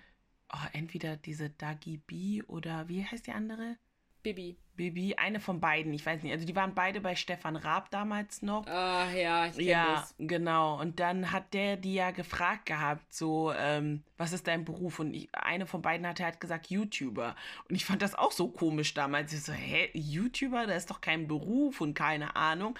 [0.52, 3.76] oh, entweder diese Dagi B oder wie heißt die andere?
[4.24, 4.56] Bibi.
[4.74, 6.32] Bibi, eine von beiden, ich weiß nicht.
[6.32, 8.66] Also die waren beide bei Stefan Raab damals noch.
[8.66, 10.14] Ah, ja, ich kenne Ja, das.
[10.18, 10.80] genau.
[10.80, 14.98] Und dann hat der die ja gefragt gehabt, so, ähm, was ist dein Beruf?
[14.98, 17.36] Und ich, eine von beiden hatte halt gesagt, YouTuber.
[17.68, 19.32] Und ich fand das auch so komisch damals.
[19.32, 20.66] Ich so, hä, YouTuber?
[20.66, 22.76] Das ist doch kein Beruf und keine Ahnung.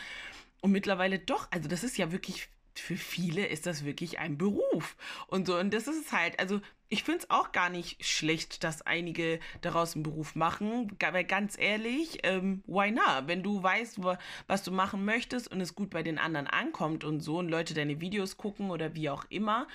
[0.62, 4.96] Und mittlerweile doch, also das ist ja wirklich für viele ist das wirklich ein Beruf.
[5.28, 6.60] Und so, und das ist es halt, also
[6.94, 10.96] ich finde es auch gar nicht schlecht, dass einige daraus einen Beruf machen.
[11.00, 13.24] Weil ganz ehrlich, ähm, why not?
[13.26, 13.98] Wenn du weißt,
[14.46, 17.74] was du machen möchtest und es gut bei den anderen ankommt und so und Leute
[17.74, 19.66] deine Videos gucken oder wie auch immer,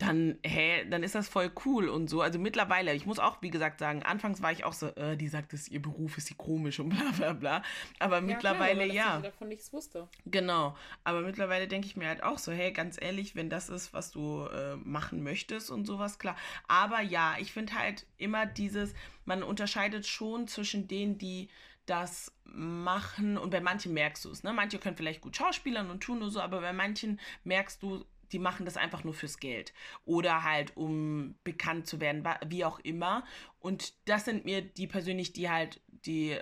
[0.00, 2.22] dann, hä, dann ist das voll cool und so.
[2.22, 5.28] Also mittlerweile, ich muss auch, wie gesagt, sagen, anfangs war ich auch so, äh, die
[5.28, 7.62] sagt, dass ihr Beruf ist sie komisch und bla bla bla.
[7.98, 9.16] Aber ja, mittlerweile klar, ja.
[9.18, 10.08] Ich davon nichts wusste.
[10.24, 10.74] Genau.
[11.04, 14.10] Aber mittlerweile denke ich mir halt auch so, hey, ganz ehrlich, wenn das ist, was
[14.10, 16.36] du äh, machen möchtest und sowas, klar.
[16.66, 18.94] Aber ja, ich finde halt immer dieses,
[19.26, 21.50] man unterscheidet schon zwischen denen, die
[21.84, 24.52] das machen und bei manchen merkst du es, ne?
[24.52, 28.38] Manche können vielleicht gut schauspielern und tun nur so, aber bei manchen merkst du, die
[28.38, 29.72] machen das einfach nur fürs Geld
[30.04, 33.24] oder halt um bekannt zu werden, wie auch immer.
[33.58, 36.38] Und das sind mir die persönlich, die halt die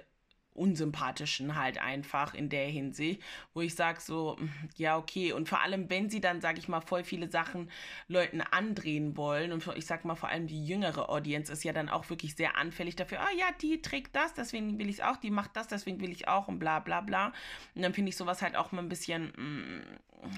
[0.58, 3.22] unsympathischen halt einfach in der Hinsicht,
[3.54, 5.32] wo ich sage so, hm, ja, okay.
[5.32, 7.70] Und vor allem, wenn sie dann, sage ich mal, voll viele Sachen
[8.08, 11.88] Leuten andrehen wollen und ich sag mal, vor allem die jüngere Audience ist ja dann
[11.88, 15.16] auch wirklich sehr anfällig dafür, ah ja, die trägt das, deswegen will ich es auch,
[15.16, 17.32] die macht das, deswegen will ich auch und bla bla bla.
[17.74, 19.82] Und dann finde ich sowas halt auch mal ein bisschen mh,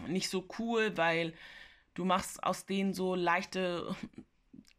[0.04, 1.32] hm, nicht so cool, weil
[1.94, 3.94] du machst aus denen so leichte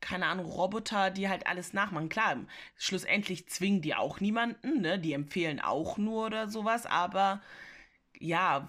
[0.01, 2.09] keine Ahnung, Roboter, die halt alles nachmachen.
[2.09, 2.37] Klar,
[2.77, 4.99] schlussendlich zwingen die auch niemanden, ne?
[4.99, 7.41] Die empfehlen auch nur oder sowas, aber
[8.19, 8.67] ja,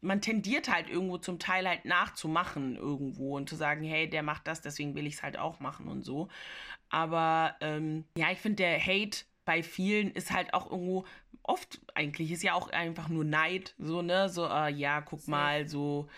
[0.00, 4.46] man tendiert halt irgendwo zum Teil halt nachzumachen irgendwo und zu sagen, hey, der macht
[4.46, 6.28] das, deswegen will ich es halt auch machen und so.
[6.88, 11.04] Aber ähm, ja, ich finde, der Hate bei vielen ist halt auch irgendwo
[11.42, 14.28] oft eigentlich ist ja auch einfach nur Neid, so, ne?
[14.28, 16.08] So, äh, ja, guck mal, so,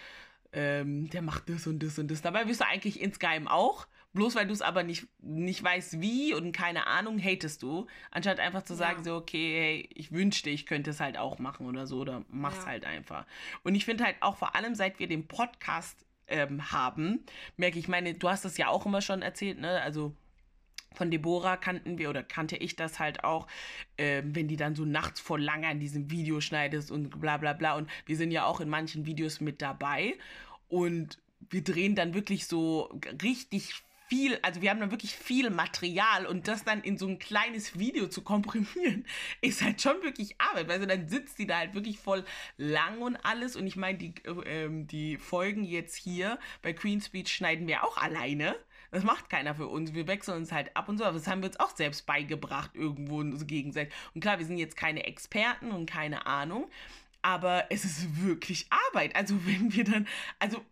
[0.53, 2.23] ähm, der macht das und das und das.
[2.23, 3.87] Dabei wirst du eigentlich insgeheim auch.
[4.15, 7.87] Bloß weil du es aber nicht, nicht weißt, wie und keine Ahnung, hatest du.
[8.11, 9.05] Anstatt einfach zu sagen, ja.
[9.05, 12.63] so, okay, hey, ich wünschte, ich könnte es halt auch machen oder so, oder mach's
[12.63, 12.67] ja.
[12.67, 13.27] halt einfach.
[13.65, 17.25] Und ich finde halt auch vor allem, seit wir den Podcast ähm, haben,
[17.57, 19.81] merke ich, meine, du hast das ja auch immer schon erzählt, ne?
[19.83, 20.15] Also
[20.95, 23.47] von Deborah kannten wir oder kannte ich das halt auch,
[23.99, 27.53] äh, wenn die dann so nachts vor lang an diesem Video schneidest und bla bla
[27.53, 27.77] bla.
[27.77, 30.15] Und wir sind ja auch in manchen Videos mit dabei.
[30.69, 31.19] Und
[31.51, 33.75] wir drehen dann wirklich so richtig
[34.09, 37.79] viel, also wir haben dann wirklich viel Material und das dann in so ein kleines
[37.79, 39.05] Video zu komprimieren,
[39.41, 40.71] ist halt schon wirklich Arbeit.
[40.71, 42.25] Also dann sitzt die da halt wirklich voll
[42.57, 43.57] lang und alles.
[43.57, 47.97] Und ich meine, die, äh, die Folgen jetzt hier bei Queen Speech schneiden wir auch
[47.97, 48.57] alleine.
[48.91, 49.93] Das macht keiner für uns.
[49.93, 51.05] Wir wechseln uns halt ab und so.
[51.05, 53.93] Aber das haben wir uns auch selbst beigebracht irgendwo gegenseitig.
[54.15, 56.71] Und klar, wir sind jetzt keine Experten und keine Ahnung.
[57.21, 59.15] Aber es ist wirklich Arbeit.
[59.17, 60.65] Also wenn wir dann, also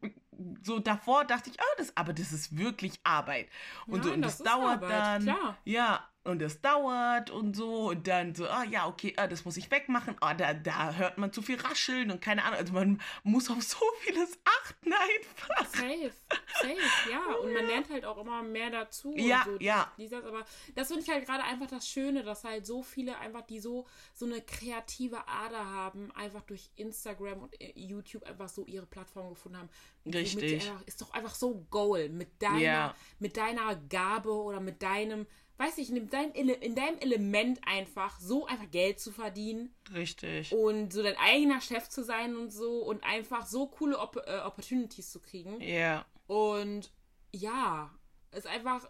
[0.63, 3.49] so davor dachte ich, oh, das, aber das ist wirklich Arbeit.
[3.87, 5.23] Und Nein, so, und das das, dauert Arbeit, dann.
[5.23, 5.59] klar.
[5.65, 7.91] Ja, und das dauert und so.
[7.91, 10.17] Und dann so, ah ja, okay, ah, das muss ich wegmachen.
[10.21, 12.59] Ah, da, da hört man zu viel rascheln und keine Ahnung.
[12.59, 15.67] Also man muss auf so vieles achten einfach.
[15.67, 16.13] Safe,
[16.61, 17.35] safe, ja.
[17.43, 19.15] Und man lernt halt auch immer mehr dazu.
[19.17, 19.57] Ja, so.
[19.61, 19.93] ja.
[19.99, 23.43] Dieses, aber das finde ich halt gerade einfach das Schöne, dass halt so viele einfach,
[23.43, 28.65] die so, so eine kreative Ader haben, einfach durch Instagram und äh, YouTube einfach so
[28.67, 29.71] ihre Plattform gefunden haben.
[30.07, 30.69] Richtig.
[30.69, 32.95] Einfach, ist doch einfach so Goal mit deiner, Ja.
[33.19, 35.27] mit deiner Gabe oder mit deinem,
[35.59, 40.53] weiß ich, in deinem, Ele- in deinem Element einfach so einfach Geld zu verdienen Richtig.
[40.53, 44.39] und so dein eigener Chef zu sein und so und einfach so coole Op äh,
[44.41, 45.61] Opportunities zu kriegen.
[45.61, 46.05] Ja.
[46.27, 46.91] Und
[47.33, 47.91] ja,
[48.33, 48.87] es einfach,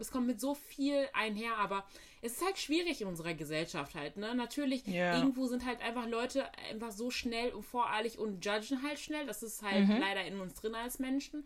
[0.00, 1.84] es kommt mit so viel einher, aber
[2.22, 4.34] es ist halt schwierig in unserer Gesellschaft halt, ne?
[4.34, 5.18] Natürlich, Ja.
[5.18, 9.26] irgendwo sind halt einfach Leute einfach so schnell und voreilig und judgen halt schnell.
[9.26, 9.98] Das ist halt Mhm.
[9.98, 11.44] leider in uns drin als Menschen.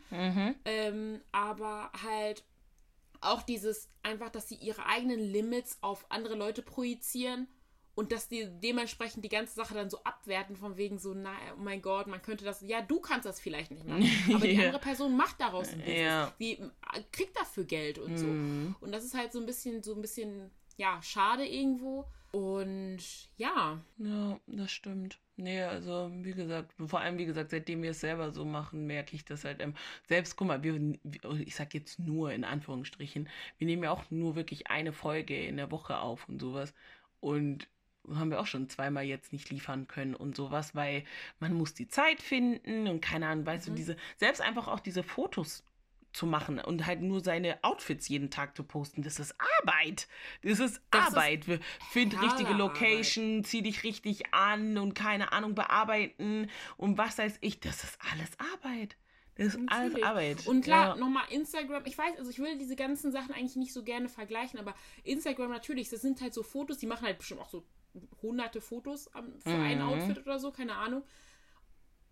[0.65, 2.45] Ähm, aber halt
[3.25, 7.49] auch dieses einfach, dass sie ihre eigenen Limits auf andere Leute projizieren
[7.97, 11.61] und dass die dementsprechend die ganze Sache dann so abwerten von wegen so, na, oh
[11.61, 14.03] mein Gott, man könnte das, ja, du kannst das vielleicht nicht machen,
[14.35, 14.63] aber die Ja.
[14.67, 16.33] andere Person macht daraus ein Business, Ja.
[16.41, 16.69] die äh,
[17.13, 18.27] kriegt dafür Geld und so.
[18.81, 22.99] Und das ist halt so ein bisschen, so ein bisschen, ja, schade irgendwo und
[23.37, 25.19] ja, Ja, das stimmt.
[25.37, 29.17] Nee, also wie gesagt, vor allem wie gesagt, seitdem wir es selber so machen, merke
[29.17, 29.61] ich das halt.
[29.61, 29.75] Ähm,
[30.07, 30.97] selbst, guck mal, wir,
[31.41, 35.57] ich sag jetzt nur in Anführungsstrichen, wir nehmen ja auch nur wirklich eine Folge in
[35.57, 36.73] der Woche auf und sowas.
[37.19, 37.69] Und
[38.13, 41.05] haben wir auch schon zweimal jetzt nicht liefern können und sowas, weil
[41.41, 45.03] man muss die Zeit finden und keine Ahnung, weißt du, diese, selbst einfach auch diese
[45.03, 45.65] Fotos
[46.15, 50.09] zu machen und halt nur seine Outfits jeden Tag zu posten, das ist Arbeit.
[50.43, 51.45] Das ist Das ist Arbeit.
[51.91, 52.59] Find herbe richtige Arbeit.
[52.59, 57.99] Location, zieh dich richtig an und keine Ahnung bearbeiten und was weiß ich, das ist
[58.13, 58.97] alles Arbeit.
[59.37, 60.05] Das ist alles Natürlich.
[60.05, 60.47] Arbeit.
[60.47, 60.97] Und klar, ja.
[60.97, 61.83] nochmal Instagram.
[61.87, 65.51] Ich weiß, also ich will diese ganzen Sachen eigentlich nicht so gerne vergleichen, aber Instagram
[65.51, 67.65] natürlich, das sind halt so Fotos, die machen halt bestimmt auch so
[68.23, 69.11] hunderte Fotos
[69.43, 69.89] für ein Mhm.
[69.89, 71.03] Outfit oder so, keine Ahnung.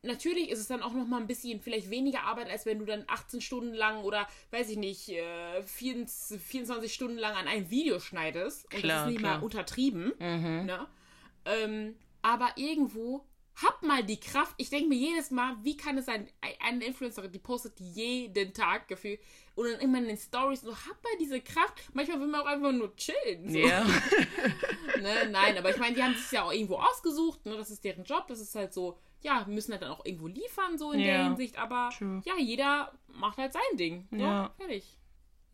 [0.05, 3.05] Natürlich ist es dann auch nochmal ein bisschen vielleicht weniger Arbeit, als wenn du dann
[3.07, 8.01] 18 Stunden lang oder weiß ich nicht, äh, 24, 24 Stunden lang an einem Video
[8.01, 8.65] schneidest.
[8.65, 9.39] Und das Klar, ist nicht klar.
[9.39, 10.13] mal untertrieben.
[10.19, 10.67] Mhm.
[10.67, 10.87] Ne?
[11.45, 13.25] Ähm, aber irgendwo
[13.57, 14.55] hab mal die Kraft.
[14.57, 16.27] Ich denke mir jedes Mal, wie kann es sein,
[16.61, 19.21] eine Influencerin, die postet jeden Tag gefühlt
[19.55, 21.75] und dann immer in den Stories so, hab mal diese Kraft.
[21.93, 23.51] Manchmal will man auch einfach nur chillen.
[23.51, 23.59] So.
[23.59, 23.87] Ja.
[25.01, 25.29] Ne?
[25.31, 27.45] Nein, aber ich meine, die haben sich ja auch irgendwo ausgesucht.
[27.45, 27.57] Ne?
[27.57, 28.27] Das ist deren Job.
[28.29, 31.25] Das ist halt so, ja, müssen halt dann auch irgendwo liefern, so in der Ja,
[31.29, 31.57] Hinsicht.
[31.59, 32.21] Aber true.
[32.25, 34.07] ja, jeder macht halt sein Ding.
[34.11, 34.53] So, Ja.
[34.57, 34.99] fertig.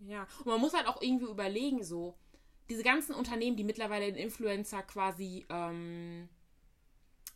[0.00, 0.26] Ja.
[0.40, 2.16] Und man muss halt auch irgendwie überlegen, so,
[2.70, 6.28] diese ganzen Unternehmen, die mittlerweile in Influencer quasi, ähm,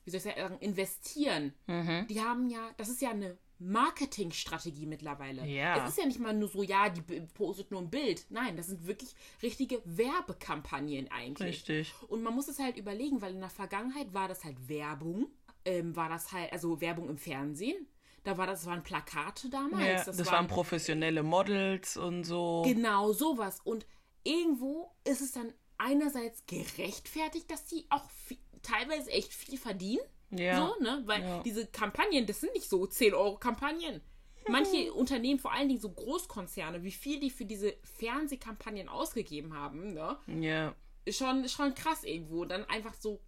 [0.05, 2.07] wie soll ich sagen, investieren, Mhm.
[2.09, 5.47] die haben ja, das ist ja eine Marketingstrategie mittlerweile.
[5.47, 5.85] Ja.
[5.85, 7.01] Es ist ja nicht mal nur so, ja, die
[7.35, 8.27] postet nur ein Bild.
[8.31, 11.49] Nein, das sind wirklich richtige Werbekampagnen eigentlich.
[11.69, 11.95] Richtig.
[12.09, 15.29] Und man muss es halt überlegen, weil in der Vergangenheit war das halt Werbung,
[15.65, 17.87] ähm, war das halt, also Werbung im Fernsehen.
[18.25, 20.07] Da war das, das waren Plakate damals.
[20.07, 22.63] Ja, das, waren professionelle Models und so.
[22.65, 23.61] Genau sowas.
[23.65, 23.85] Und
[24.23, 30.03] irgendwo ist es dann einerseits gerechtfertigt, dass die auch viel, teilweise echt viel verdienen.
[30.31, 30.57] Ja.
[30.57, 31.03] So, ne?
[31.07, 31.43] Weil Ja.
[31.43, 34.01] diese Kampagnen, das sind nicht so 10 Euro Kampagnen.
[34.49, 39.93] Manche Unternehmen, vor allen Dingen so Großkonzerne, wie viel die für diese Fernsehkampagnen ausgegeben haben,
[39.95, 40.17] ne?
[40.27, 40.75] Ja.
[41.09, 42.45] schon, ist schon krass irgendwo.
[42.45, 43.21] Dann einfach so,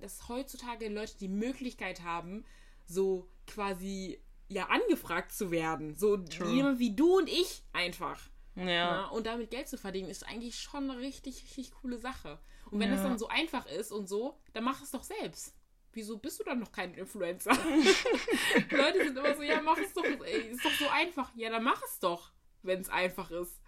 [0.00, 2.44] dass heutzutage Leute die Möglichkeit haben,
[2.84, 5.94] so quasi ja angefragt zu werden.
[5.94, 6.50] So True.
[6.52, 8.20] jemand wie du und ich einfach.
[8.54, 8.64] Ja.
[8.64, 12.38] Ja, und damit Geld zu verdienen, ist eigentlich schon eine richtig, richtig coole Sache.
[12.70, 12.94] Und wenn Ja.
[12.96, 15.54] das dann so einfach ist und so, dann mach es doch selbst.
[15.92, 17.50] Wieso bist du dann noch kein Influencer?
[18.70, 21.30] Leute sind immer so, ja, mach es doch, ey, ist doch so einfach.
[21.36, 23.60] Ja, dann mach es doch, wenn es einfach ist.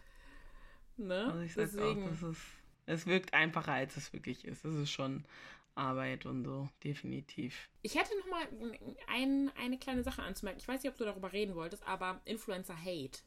[0.97, 1.25] Ne?
[1.27, 2.41] Also ich sag auch, das ist,
[2.87, 4.65] es wirkt einfacher, als es wirklich ist.
[4.65, 5.25] Es ist schon
[5.81, 7.69] Arbeit und so, definitiv.
[7.83, 8.47] Ich hätte noch mal
[9.09, 10.61] ein, eine kleine Sache anzumerken.
[10.61, 13.21] Ich weiß nicht, ob du darüber reden wolltest, aber Influencer Hate.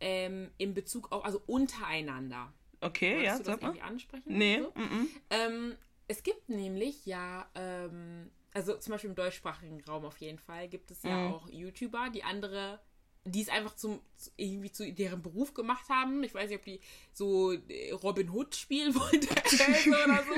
[0.00, 2.52] Ähm, in Bezug auf, also untereinander.
[2.80, 3.68] Okay, Wolltest ja, du sag das mal.
[3.68, 4.36] irgendwie ansprechen?
[4.38, 4.72] Nee, So?
[4.74, 5.76] mm Ähm,
[6.08, 10.90] es gibt nämlich ja, ähm, also zum Beispiel im deutschsprachigen Raum auf jeden Fall, gibt
[10.90, 11.32] es ja Mhm.
[11.32, 12.80] auch YouTuber, die andere,
[13.24, 16.22] die es einfach zum zu- irgendwie zu deren Beruf gemacht haben.
[16.24, 16.80] Ich weiß nicht, ob die
[17.12, 20.34] so äh, Robin Hood spielen wollen teilweise oder so.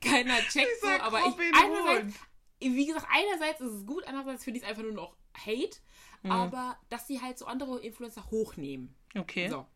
[0.00, 2.14] Keiner checkt so, sag aber Robin ich einerseits,
[2.60, 5.78] wie gesagt, einerseits ist es gut, andererseits finde ich es einfach nur noch Hate,
[6.24, 6.32] Mhm.
[6.32, 8.92] aber dass sie halt so andere Influencer hochnehmen.
[9.16, 9.48] Okay.
[9.48, 9.66] So.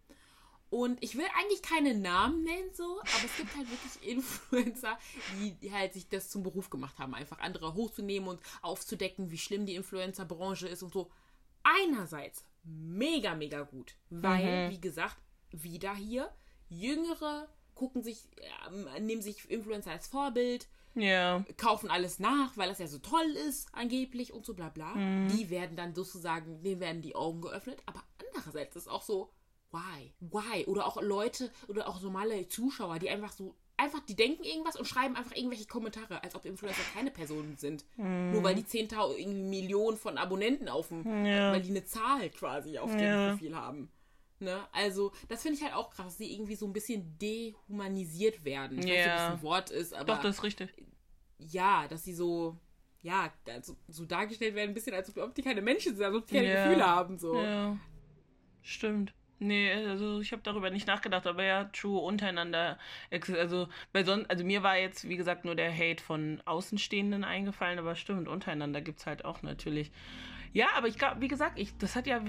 [0.70, 4.98] Und ich will eigentlich keine Namen nennen, so, aber es gibt halt wirklich Influencer,
[5.60, 9.66] die halt sich das zum Beruf gemacht haben, einfach andere hochzunehmen und aufzudecken, wie schlimm
[9.66, 11.12] die Influencer-Branche ist und so.
[11.62, 15.16] Einerseits mega, mega gut, weil, wie gesagt,
[15.50, 16.32] wieder hier,
[16.68, 18.28] Jüngere gucken sich,
[19.00, 21.44] nehmen sich Influencer als Vorbild, Ja.
[21.56, 24.94] kaufen alles nach, weil das ja so toll ist, angeblich und so bla bla.
[24.94, 25.28] Mhm.
[25.28, 27.82] Die werden dann sozusagen, denen werden die Augen geöffnet.
[27.86, 29.32] Aber andererseits ist auch so,
[29.70, 30.12] why?
[30.20, 30.66] Why?
[30.66, 34.86] Oder auch Leute oder auch normale Zuschauer, die einfach so, einfach, die denken irgendwas und
[34.86, 37.84] schreiben einfach irgendwelche Kommentare, als ob Influencer keine Personen sind.
[37.96, 41.04] Nur weil die 10.000 irgendwie Millionen von Abonnenten auf dem.
[41.26, 41.52] Ja.
[41.52, 43.30] weil die eine Zahl quasi auf dem Ja.
[43.30, 43.90] Profil haben.
[44.38, 44.60] Ne?
[44.72, 48.78] Also, das finde ich halt auch krass, dass sie irgendwie so ein bisschen dehumanisiert werden.
[48.78, 49.16] Ich weiß nicht, ob Ja.
[49.28, 50.74] das ein Wort ist, aber Doch, das ist richtig.
[51.38, 52.56] ja, dass sie so,
[53.02, 56.26] ja, also, so dargestellt werden, ein bisschen, als ob die keine Menschen sind, als ob
[56.26, 56.64] die keine Ja.
[56.66, 57.18] Gefühle haben.
[57.18, 57.40] So.
[57.40, 57.76] Ja.
[58.62, 59.14] Stimmt.
[59.42, 62.78] Nee, also ich habe darüber nicht nachgedacht, aber ja, true, untereinander.
[63.10, 67.78] Also, bei son also mir war jetzt, wie gesagt, nur der Hate von Außenstehenden eingefallen,
[67.78, 69.90] aber stimmt, untereinander gibt es halt auch natürlich.
[70.52, 72.22] Ja, aber ich glaube, wie gesagt, ich, das hat ja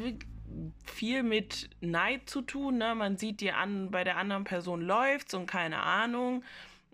[0.85, 2.95] viel mit Neid zu tun, ne?
[2.95, 6.43] Man sieht dir an, bei der anderen Person läuft's und keine Ahnung.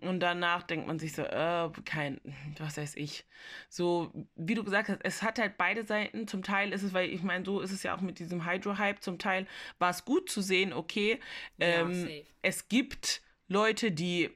[0.02, 2.20] Und danach denkt man sich so, äh, kein,
[2.58, 3.26] was weiß ich.
[3.68, 6.26] So, wie du gesagt hast, es hat halt beide Seiten.
[6.26, 9.02] Zum Teil ist es, weil ich meine, so ist es ja auch mit diesem Hydro-Hype.
[9.02, 9.46] Zum Teil
[9.78, 11.20] war es gut zu sehen, okay,
[11.58, 12.24] Ja, ähm, safe.
[12.42, 14.30] es gibt Leute, die,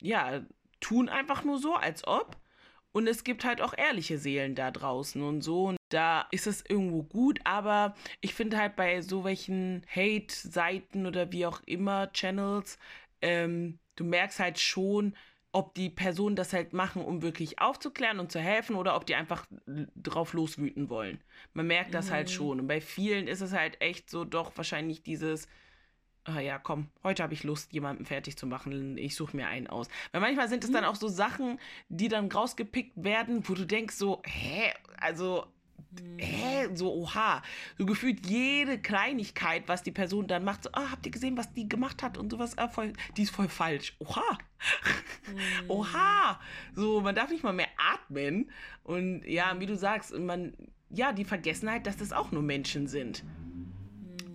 [0.00, 0.42] ja,
[0.80, 2.36] tun einfach nur so, als ob.
[2.92, 5.66] Und es gibt halt auch ehrliche Seelen da draußen und so.
[5.66, 11.30] Und da ist es irgendwo gut, aber ich finde halt bei so welchen Hate-Seiten oder
[11.32, 12.78] wie auch immer, Channels,
[13.20, 15.14] ähm, du merkst halt schon,
[15.52, 19.14] ob die Personen das halt machen, um wirklich aufzuklären und zu helfen oder ob die
[19.14, 19.46] einfach
[19.96, 21.20] drauf loswüten wollen.
[21.54, 22.60] Man merkt das halt schon.
[22.60, 25.48] Und bei vielen ist es halt echt so doch wahrscheinlich dieses,
[26.24, 28.98] ah ja, komm, heute habe ich Lust, jemanden fertig zu machen.
[28.98, 29.88] Ich suche mir einen aus.
[30.12, 31.58] Weil manchmal sind es dann auch so Sachen,
[31.88, 35.46] die dann rausgepickt werden, wo du denkst so, hä, also,
[36.18, 37.42] hä, so, oha.
[37.76, 41.52] So gefühlt jede Kleinigkeit, was die Person dann macht, so, ah, habt ihr gesehen, was
[41.52, 43.94] die gemacht hat und sowas, ah, voll, die ist voll falsch.
[43.98, 44.38] Oha.
[45.68, 46.40] Oha.
[46.74, 48.50] So, man darf nicht mal mehr atmen.
[48.84, 50.54] Und ja, wie du sagst, man,
[50.90, 53.24] ja, die vergessen halt, dass das auch nur Menschen sind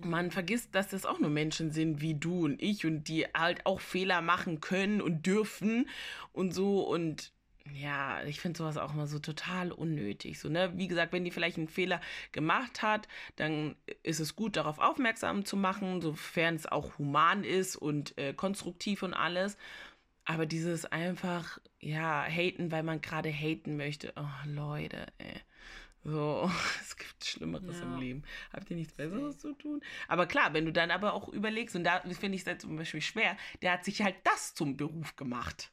[0.04, 3.64] man vergisst, dass das auch nur Menschen sind wie du und ich und die halt
[3.66, 5.88] auch Fehler machen können und dürfen
[6.32, 7.32] und so und
[7.72, 10.38] ja, ich finde sowas auch immer so total unnötig.
[10.38, 10.72] So, ne?
[10.76, 12.00] Wie gesagt, wenn die vielleicht einen Fehler
[12.32, 17.76] gemacht hat, dann ist es gut, darauf aufmerksam zu machen, sofern es auch human ist
[17.76, 19.56] und äh, konstruktiv und alles.
[20.26, 24.12] Aber dieses einfach, ja, haten, weil man gerade haten möchte.
[24.16, 25.40] Oh, Leute, ey.
[26.02, 26.50] So,
[26.82, 27.86] es gibt Schlimmeres Ja.
[27.86, 28.22] im Leben.
[28.52, 29.82] Habt ihr nichts Besseres zu tun?
[30.06, 32.76] Aber klar, wenn du dann aber auch überlegst, und da finde ich es halt zum
[32.76, 35.70] Beispiel schwer, der hat sich halt das zum Beruf gemacht.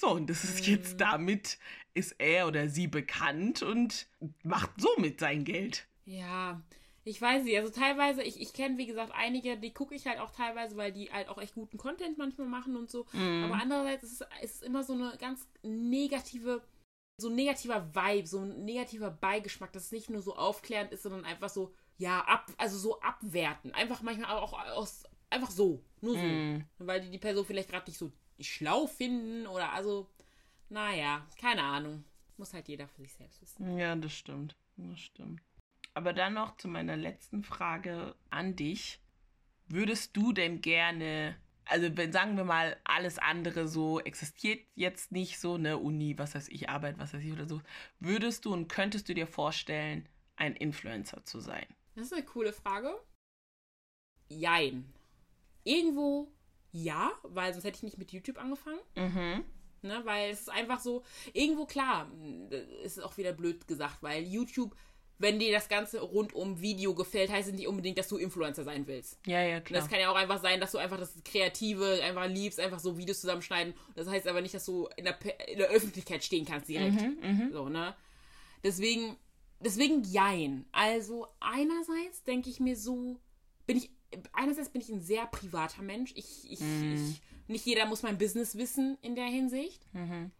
[0.00, 1.58] So, und das ist jetzt damit,
[1.92, 4.06] ist er oder sie bekannt und
[4.44, 5.88] macht somit sein Geld.
[6.04, 6.62] Ja,
[7.02, 7.58] ich weiß nicht.
[7.58, 10.92] Also teilweise, ich, ich kenne, wie gesagt, einige, die gucke ich halt auch teilweise, weil
[10.92, 13.06] die halt auch echt guten Content manchmal machen und so.
[13.12, 16.62] Aber andererseits ist es, ist es immer so eine ganz negative,
[17.20, 21.02] so ein negativer Vibe, so ein negativer Beigeschmack, dass es nicht nur so aufklärend ist,
[21.02, 23.74] sondern einfach so, ja, ab, also so abwerten.
[23.74, 25.82] Einfach manchmal auch aus, einfach so.
[26.00, 26.22] Nur so.
[26.22, 26.64] Mm.
[26.78, 30.08] Weil die die Person vielleicht gerade nicht so schlau finden oder also,
[30.68, 32.04] naja, keine Ahnung.
[32.36, 33.78] Muss halt jeder für sich selbst wissen.
[33.78, 34.56] Ja, das stimmt.
[34.76, 35.42] Das stimmt.
[35.94, 39.00] Aber dann noch zu meiner letzten Frage an dich.
[39.66, 45.40] Würdest du denn gerne, also wenn sagen wir mal, alles andere so existiert jetzt nicht
[45.40, 47.60] so, ne, Uni, was weiß ich, Arbeit, was weiß ich oder so,
[47.98, 51.66] würdest du und könntest du dir vorstellen, ein Influencer zu sein?
[51.96, 52.94] Das ist eine coole Frage.
[54.28, 54.94] Jein.
[55.64, 56.32] Irgendwo
[56.72, 58.80] ja, weil sonst hätte ich nicht mit YouTube angefangen.
[58.96, 59.44] Mhm.
[59.82, 62.10] Ne, weil es ist einfach so, irgendwo klar,
[62.82, 64.74] ist auch wieder blöd gesagt, weil YouTube,
[65.18, 68.64] wenn dir das Ganze rund um Video gefällt, heißt es nicht unbedingt, dass du Influencer
[68.64, 69.20] sein willst.
[69.24, 69.80] Ja, ja, klar.
[69.80, 72.98] Das kann ja auch einfach sein, dass du einfach das Kreative einfach liebst, einfach so
[72.98, 73.72] Videos zusammenschneiden.
[73.94, 75.16] Das heißt aber nicht, dass du in der,
[75.48, 77.00] in der Öffentlichkeit stehen kannst direkt.
[77.00, 77.94] Mhm, So, ne?
[78.64, 79.16] Deswegen,
[79.60, 80.64] deswegen jein.
[80.72, 83.20] Also einerseits denke ich mir so,
[83.66, 83.90] bin ich,
[84.32, 86.12] einerseits bin ich ein sehr privater Mensch.
[86.16, 86.92] Ich, ich, Mhm.
[86.94, 89.82] ich nicht jeder muss mein Business wissen in der Hinsicht.
[89.94, 90.30] Mhm.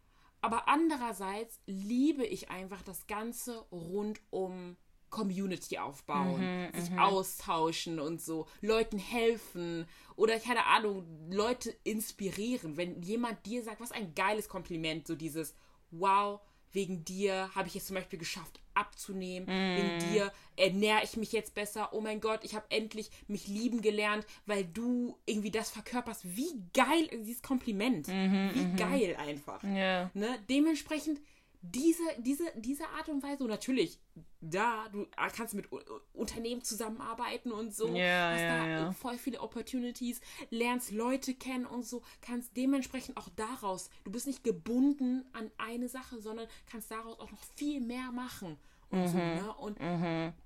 [0.41, 4.77] Aber andererseits liebe ich einfach das Ganze rund um
[5.11, 6.43] Community aufbauen,
[6.75, 12.77] Mhm, sich austauschen und so, Leuten helfen oder keine Ahnung, Leute inspirieren.
[12.77, 15.55] Wenn jemand dir sagt, was ein geiles Kompliment, so dieses
[15.91, 16.41] Wow,
[16.73, 21.55] wegen dir habe ich es zum Beispiel geschafft abzunehmen, wegen dir ernähre ich mich jetzt
[21.55, 21.93] besser.
[21.93, 26.37] Oh mein Gott, ich habe endlich mich lieben gelernt, weil du irgendwie das verkörperst.
[26.37, 28.07] Wie geil dieses Kompliment?
[28.09, 29.63] Wie geil einfach.
[29.65, 30.11] Ja.
[30.15, 30.39] Ne?
[30.49, 31.21] Dementsprechend
[31.61, 33.99] diese, diese, diese Art und Weise, und natürlich,
[34.41, 35.69] da, du kannst mit
[36.13, 38.93] Unternehmen zusammenarbeiten und so, Ja, hast ja, da ja.
[38.93, 44.45] voll viele Opportunities, lernst Leute kennen und so, kannst dementsprechend auch daraus, du bist nicht
[44.45, 48.57] gebunden an eine Sache, sondern kannst daraus auch noch viel mehr machen
[48.91, 49.09] und Mhm.
[49.09, 49.55] so, ne?
[49.59, 49.79] Und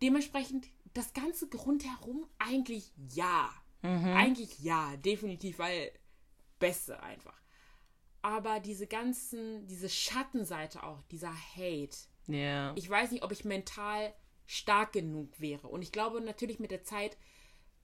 [0.01, 3.51] dementsprechend das ganze rundherum eigentlich ja.
[3.83, 4.07] Mhm.
[4.15, 5.91] Eigentlich ja, definitiv, weil
[6.59, 7.41] Beste einfach.
[8.23, 11.97] Aber diese ganzen, diese Schattenseite auch, dieser Hate.
[12.29, 12.73] Ja.
[12.77, 14.13] Ich weiß nicht, ob ich mental
[14.47, 15.69] stark genug wäre.
[15.69, 17.17] Und ich glaube natürlich mit der Zeit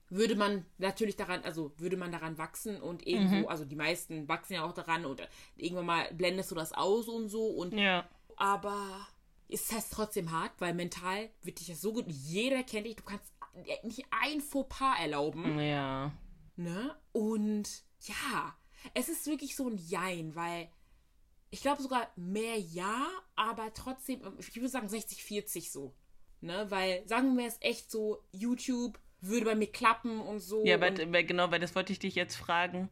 [0.09, 4.53] würde man natürlich daran, also würde man daran wachsen und irgendwo, also die meisten wachsen
[4.53, 5.21] ja auch daran und
[5.55, 8.09] irgendwann mal blendest du das aus und so und Ja.
[8.35, 9.07] aber
[9.47, 13.03] ist das trotzdem hart, weil mental wird dich das so gut, jeder kennt dich, du
[13.03, 13.31] kannst
[13.83, 15.59] nicht ein Fauxpas erlauben.
[15.59, 16.11] Ja.
[16.55, 16.95] Ne?
[17.11, 18.55] Und ja,
[18.93, 20.69] es ist wirklich so ein Jein, weil
[21.51, 25.93] ich glaube sogar mehr Ja, aber trotzdem, ich würde sagen 60-40 so.
[26.41, 26.65] Ne?
[26.69, 30.65] Weil, sagen wir es echt so, YouTube würde bei mir klappen und so.
[30.65, 32.89] Ja, und aber genau, weil das wollte ich dich jetzt fragen.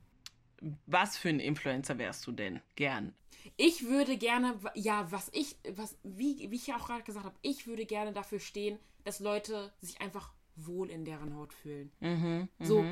[0.85, 2.61] Was für ein Influencer wärst du denn?
[2.75, 3.13] Gern.
[3.55, 7.37] ich würde gerne, ja, was ich, was, wie, wie ich ja auch gerade gesagt habe,
[7.41, 11.91] ich würde gerne dafür stehen, dass Leute sich einfach wohl in deren Haut fühlen.
[11.99, 12.49] Mhm.
[12.59, 12.83] So,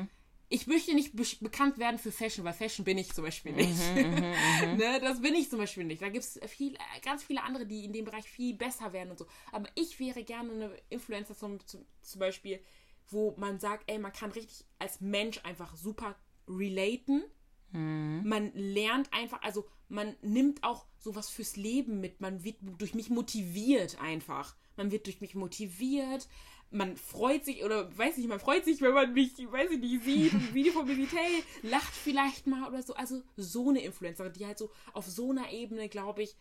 [0.48, 3.78] ich möchte nicht be bekannt werden für Fashion, weil Fashion bin ich zum Beispiel nicht.
[3.94, 6.02] ne, das bin ich zum Beispiel nicht.
[6.02, 9.18] Da gibt es viel, ganz viele andere, die in dem Bereich viel besser werden und
[9.18, 9.26] so.
[9.52, 12.60] Aber ich wäre gerne eine Influencer zum, zum, zum Beispiel,
[13.08, 16.16] wo man sagt, ey, man kann richtig als Mensch einfach super
[16.48, 17.24] relaten.
[17.72, 22.20] Man lernt einfach, also man nimmt auch sowas fürs Leben mit.
[22.20, 24.56] Man wird durch mich motiviert einfach.
[24.76, 26.28] Man wird durch mich motiviert.
[26.70, 30.04] Man freut sich, oder weiß nicht, man freut sich, wenn man mich, weiß ich nicht,
[30.04, 32.94] sieht und ein Video von mir sieht, hey, lacht vielleicht mal oder so.
[32.94, 36.36] Also so eine Influencerin, die halt so auf so einer Ebene, glaube ich,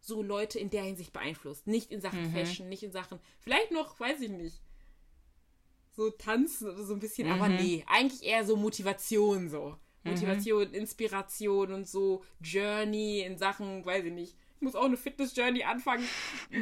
[0.00, 1.66] so Leute in der Hinsicht beeinflusst.
[1.66, 4.60] Nicht in Sachen Fashion, nicht in Sachen, vielleicht noch, weiß ich nicht,
[5.92, 9.76] so tanzen oder so ein bisschen, aber nee, eigentlich eher so Motivation so.
[10.04, 14.36] Motivation, Inspiration und so Journey in Sachen, weiß ich nicht.
[14.56, 16.06] Ich muss auch eine Fitness-Journey anfangen,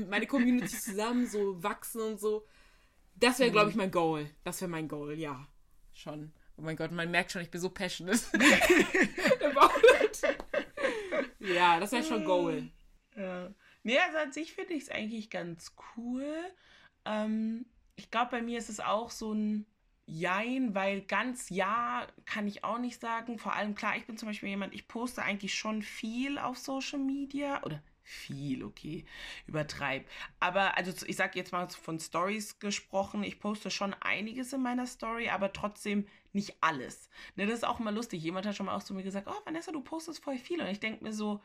[0.09, 2.45] meine Community zusammen so wachsen und so.
[3.21, 4.29] Das wäre, glaube ich, mein Goal.
[4.45, 5.47] Das wäre mein Goal, ja.
[5.93, 6.33] Schon.
[6.57, 8.21] Oh mein Gott, man merkt schon, ich bin so passionate.
[9.45, 10.23] about it.
[11.39, 12.71] ja, das wäre schon Goal.
[13.17, 13.51] Ja.
[13.83, 16.35] Nee, also an sich finde ich es eigentlich ganz cool.
[17.05, 17.67] Ähm,
[17.97, 19.67] ich glaube, bei mir ist es auch so ein
[20.07, 23.39] Jein, weil ganz ja kann ich auch nicht sagen.
[23.39, 26.99] Vor allem, klar, ich bin zum Beispiel jemand, ich poste eigentlich schon viel auf Social
[26.99, 27.81] Media oder
[28.11, 29.05] viel, okay,
[29.47, 30.07] übertreib.
[30.41, 34.87] Aber also ich sage jetzt mal von Stories gesprochen, ich poste schon einiges in meiner
[34.87, 37.09] Story, aber trotzdem nicht alles.
[37.37, 38.23] Ne, das ist auch immer lustig.
[38.23, 40.61] Jemand hat schon mal auch zu mir gesagt, oh Vanessa, du postest voll viel.
[40.61, 41.41] Und ich denke mir so,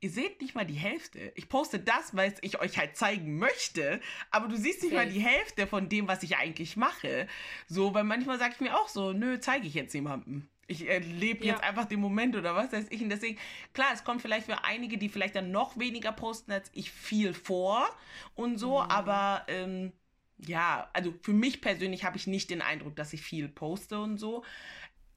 [0.00, 1.32] ihr seht nicht mal die Hälfte.
[1.34, 4.00] Ich poste das, weil ich euch halt zeigen möchte,
[4.30, 5.14] aber du siehst nicht mal Safe.
[5.14, 7.26] die Hälfte von dem, was ich eigentlich mache.
[7.68, 10.48] So, weil manchmal sage ich mir auch so, nö, zeige ich jetzt jemandem.
[10.66, 11.52] Ich äh, lebe Ja.
[11.52, 13.02] jetzt einfach den Moment oder was weiß ich.
[13.02, 13.38] Und deswegen,
[13.72, 17.34] klar, es kommt vielleicht für einige, die vielleicht dann noch weniger posten als ich, viel
[17.34, 17.88] vor
[18.34, 19.92] und so, aber ähm,
[20.38, 24.18] ja, also für mich persönlich habe ich nicht den Eindruck, dass ich viel poste und
[24.18, 24.44] so.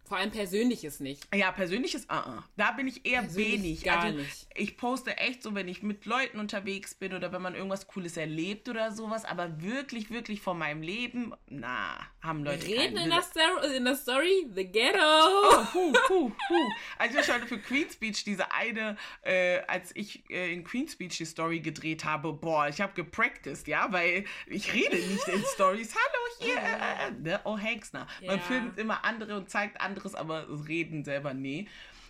[0.07, 1.27] Vor allem Persönliches nicht.
[1.33, 2.43] Ja, persönliches, uh -uh.
[2.57, 3.83] da bin ich eher Persönlich wenig.
[3.83, 4.47] gar also nicht.
[4.53, 8.15] ich poste echt so, wenn ich mit Leuten unterwegs bin oder wenn man irgendwas Cooles
[8.15, 13.09] erlebt oder sowas, aber wirklich, wirklich von meinem Leben, na, haben Leute Reden keinen in
[13.09, 15.65] der, Story, in der Story, The Ghetto.
[15.71, 16.71] Puh, puh, puh.
[16.99, 21.17] Also ich hatte für Queen's Beach diese eine, äh, als ich äh, in Queen's Beach
[21.17, 25.95] die Story gedreht habe, boah, ich habe gepracticed, ja, weil ich rede nicht in Stories.
[25.95, 27.41] Hallo hier, äh, äh, ne?
[27.43, 28.07] oh Hexner.
[28.25, 31.67] Man filmt immer andere und zeigt anderes, aber reden selber nee.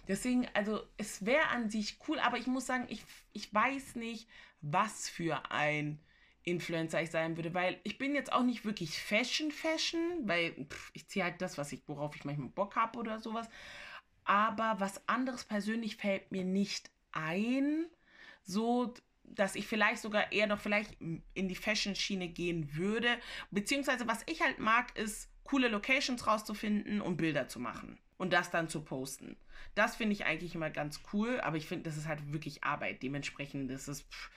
[0.08, 4.28] Deswegen, also es wäre an sich cool, aber ich muss sagen, ich, ich weiß nicht,
[4.62, 6.00] was für ein
[6.44, 10.92] Influencer ich sein würde, weil ich bin jetzt auch nicht wirklich Fashion Fashion, weil pff,
[10.94, 13.50] ich ziehe halt das, was ich, worauf ich manchmal Bock habe oder sowas.
[14.26, 17.86] Aber was anderes persönlich fällt mir nicht ein,
[18.44, 23.18] so dass ich vielleicht sogar eher noch vielleicht in die Fashion-Schiene gehen würde.
[23.50, 28.00] Beziehungsweise was ich halt mag, ist coole Locations rauszufinden und Bilder zu machen.
[28.18, 29.38] und das dann zu posten.
[29.76, 33.04] Das finde ich eigentlich immer ganz cool, aber ich finde, das ist halt wirklich Arbeit.
[33.04, 34.32] Dementsprechend ist es, pff,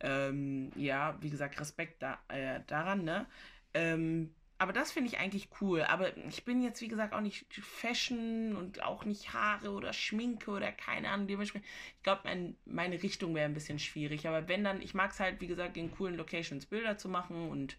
[0.00, 3.26] ähm, ja, wie gesagt, Respekt da, äh, daran, ne?
[3.74, 5.82] Ähm, aber das finde ich eigentlich cool.
[5.82, 10.50] Aber ich bin jetzt, wie gesagt, auch nicht Fashion und auch nicht Haare oder Schminke
[10.52, 11.26] oder keine Ahnung.
[11.26, 14.28] Dementsprechend, ich glaube, mein, meine Richtung wäre ein bisschen schwierig.
[14.28, 17.50] Aber wenn dann, ich mag es halt, wie gesagt, in coolen Locations Bilder zu machen
[17.50, 17.76] und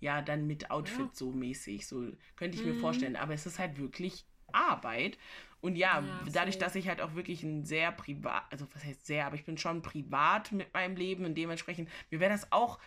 [0.00, 1.10] ja, dann mit Outfit ja.
[1.12, 1.86] so mäßig.
[1.86, 2.74] So könnte ich mhm.
[2.74, 3.16] mir vorstellen.
[3.16, 5.18] Aber es ist halt wirklich Arbeit.
[5.60, 9.06] Und ja, ja dadurch, dass ich halt auch wirklich ein sehr privat, also was heißt
[9.06, 12.78] sehr, aber ich bin schon privat mit meinem Leben und dementsprechend, mir wäre das auch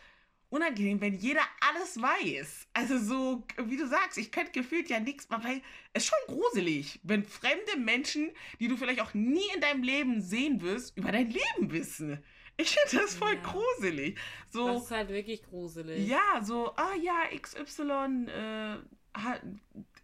[0.49, 2.67] unangenehm, wenn jeder alles weiß.
[2.73, 5.61] Also so, wie du sagst, ich könnte gefühlt ja nichts weil
[5.93, 10.21] es ist schon gruselig, wenn fremde Menschen, die du vielleicht auch nie in deinem Leben
[10.21, 12.23] sehen wirst, über dein Leben wissen.
[12.57, 13.41] Ich finde das voll ja.
[13.41, 14.17] gruselig.
[14.49, 16.07] So, das ist halt wirklich gruselig.
[16.07, 18.77] Ja, so, ah ja, XY äh,
[19.13, 19.41] hat,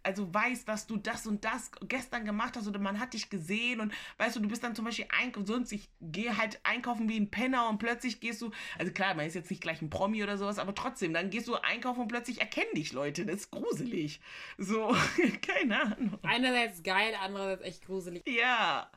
[0.02, 3.80] also weiß, dass du das und das gestern gemacht hast oder man hat dich gesehen
[3.80, 7.18] und weißt du, du bist dann zum Beispiel einkaufen, sonst ich gehe halt einkaufen wie
[7.18, 10.22] ein Penner und plötzlich gehst du, also klar, man ist jetzt nicht gleich ein Promi
[10.22, 13.50] oder sowas, aber trotzdem, dann gehst du einkaufen und plötzlich erkennen dich Leute, das ist
[13.50, 14.20] gruselig.
[14.58, 14.96] So,
[15.42, 16.18] keine Ahnung.
[16.22, 18.26] Einerseits geil, andererseits echt gruselig.
[18.26, 18.90] Ja.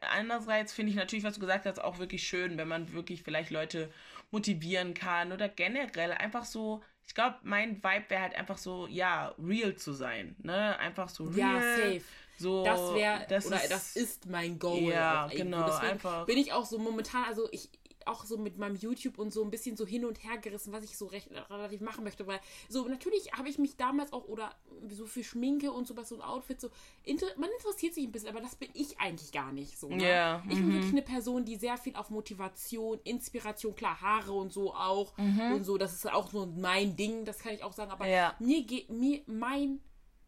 [0.00, 3.50] Andererseits finde ich natürlich, was du gesagt hast, auch wirklich schön, wenn man wirklich vielleicht
[3.50, 3.90] Leute
[4.30, 9.34] motivieren kann oder generell einfach so ich glaube, mein Vibe wäre halt einfach so, ja,
[9.42, 10.36] real zu sein.
[10.42, 10.78] Ne?
[10.78, 11.54] Einfach so real.
[11.54, 12.02] Ja, safe.
[12.36, 14.92] So, das wäre, oder ist, das ist mein Goal.
[14.92, 15.66] Ja, genau.
[15.66, 16.26] Deswegen einfach.
[16.26, 17.70] Bin ich auch so momentan, also ich,
[18.08, 20.84] auch so mit meinem YouTube und so ein bisschen so hin und her gerissen, was
[20.84, 24.54] ich so recht relativ machen möchte, weil so natürlich habe ich mich damals auch oder
[24.88, 26.70] so für Schminke und sowas so ein Outfit so
[27.04, 29.88] inter man interessiert sich ein bisschen, aber das bin ich eigentlich gar nicht so.
[29.88, 30.02] Ne?
[30.02, 30.72] Yeah, ich bin mhm.
[30.74, 35.52] wirklich eine Person, die sehr viel auf Motivation, Inspiration, klar Haare und so auch mhm.
[35.52, 38.06] und so, das ist auch so mein Ding, das kann ich auch sagen, aber
[38.38, 39.80] mir geht mir mein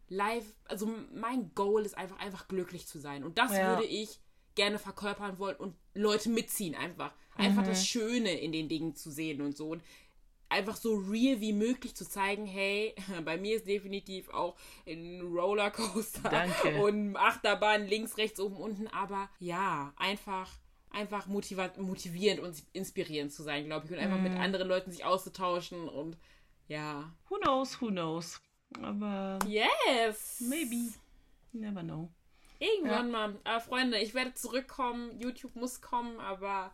[0.09, 4.21] Live, also mein Goal ist einfach einfach glücklich zu sein und das würde ich
[4.55, 7.13] gerne verkörpern wollen und Leute mitziehen einfach.
[7.41, 7.69] Einfach mhm.
[7.69, 9.69] das Schöne in den Dingen zu sehen und so.
[9.71, 9.83] Und
[10.49, 16.29] einfach so real wie möglich zu zeigen, hey, bei mir ist definitiv auch ein Rollercoaster
[16.29, 16.83] Danke.
[16.83, 20.51] und Achterbahn links, rechts, oben, unten, aber ja, einfach
[20.93, 24.23] einfach motivierend und inspirierend zu sein, glaube ich, und einfach mm.
[24.25, 24.41] mit mhm.
[24.41, 26.17] anderen Leuten sich auszutauschen und
[26.67, 27.13] ja.
[27.29, 28.41] Who knows, who knows.
[28.83, 29.39] Aber.
[29.47, 30.41] Yes!
[30.41, 30.93] Maybe.
[31.53, 32.09] Never know.
[32.59, 33.13] Irgendwann ja.
[33.13, 33.41] mal.
[33.45, 35.19] Aber Freunde, ich werde zurückkommen.
[35.21, 36.73] YouTube muss kommen, aber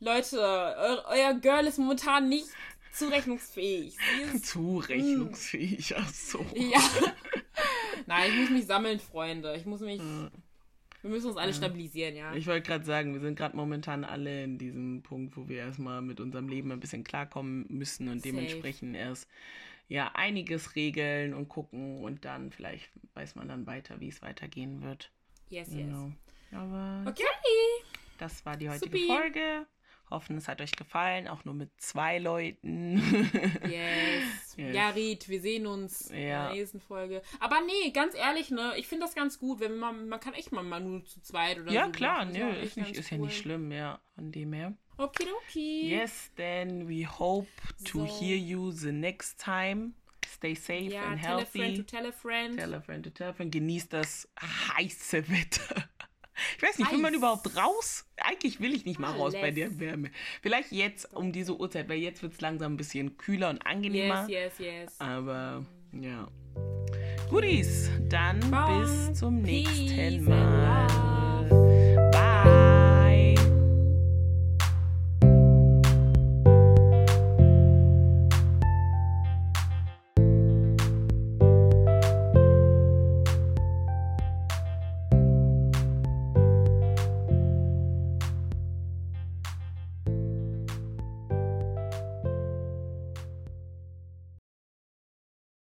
[0.00, 2.48] Leute, eu euer Girl ist momentan nicht
[2.92, 3.96] zurechnungsfähig.
[4.42, 6.44] zurechnungsfähig, ach so.
[6.54, 6.80] Ja.
[8.06, 9.54] Nein, ich muss mich sammeln, Freunde.
[9.56, 9.98] Ich muss mich.
[9.98, 10.30] Ja.
[11.02, 11.56] Wir müssen uns alle ja.
[11.56, 12.34] stabilisieren, ja.
[12.34, 16.02] Ich wollte gerade sagen, wir sind gerade momentan alle in diesem Punkt, wo wir erstmal
[16.02, 18.30] mit unserem Leben ein bisschen klarkommen müssen und Safe.
[18.34, 19.28] dementsprechend erst
[19.88, 24.82] ja einiges regeln und gucken und dann vielleicht weiß man dann weiter, wie es weitergehen
[24.82, 25.12] wird.
[25.48, 26.06] Yes, genau.
[26.06, 26.58] yes.
[26.58, 27.24] Aber okay.
[28.18, 29.06] Das war die heutige Supi.
[29.06, 29.66] Folge.
[30.08, 32.96] Hoffen, es hat euch gefallen, auch nur mit zwei Leuten.
[33.68, 34.56] yes.
[34.56, 34.74] yes.
[34.74, 36.16] Ja, Ried, wir sehen uns ja.
[36.16, 37.22] in der nächsten Folge.
[37.40, 40.52] Aber nee, ganz ehrlich, ne, ich finde das ganz gut, wenn man, man kann echt
[40.52, 41.92] mal, mal nur zu zweit oder ja, so.
[41.92, 43.18] Klar, ja, klar, ist, nicht, ist cool.
[43.18, 44.74] ja nicht schlimm, ja, von dem her.
[44.98, 45.90] Okidoki.
[45.90, 47.48] Yes, then we hope
[47.84, 48.18] to so.
[48.18, 49.92] hear you the next time.
[50.26, 51.58] Stay safe ja, and healthy.
[51.58, 52.58] Tell a friend to tell a friend.
[52.58, 53.52] Tell a friend to tell a friend.
[53.52, 55.88] Genießt das heiße Wetter.
[56.56, 58.04] Ich weiß nicht, will man überhaupt raus?
[58.16, 60.10] Eigentlich will ich nicht mal raus bei der Wärme.
[60.42, 64.26] Vielleicht jetzt um diese Uhrzeit, weil jetzt wird es langsam ein bisschen kühler und angenehmer.
[64.28, 65.00] Yes, yes, yes.
[65.00, 66.28] Aber ja.
[67.30, 68.80] Goodies, dann Bye.
[68.80, 71.15] bis zum nächsten Mal.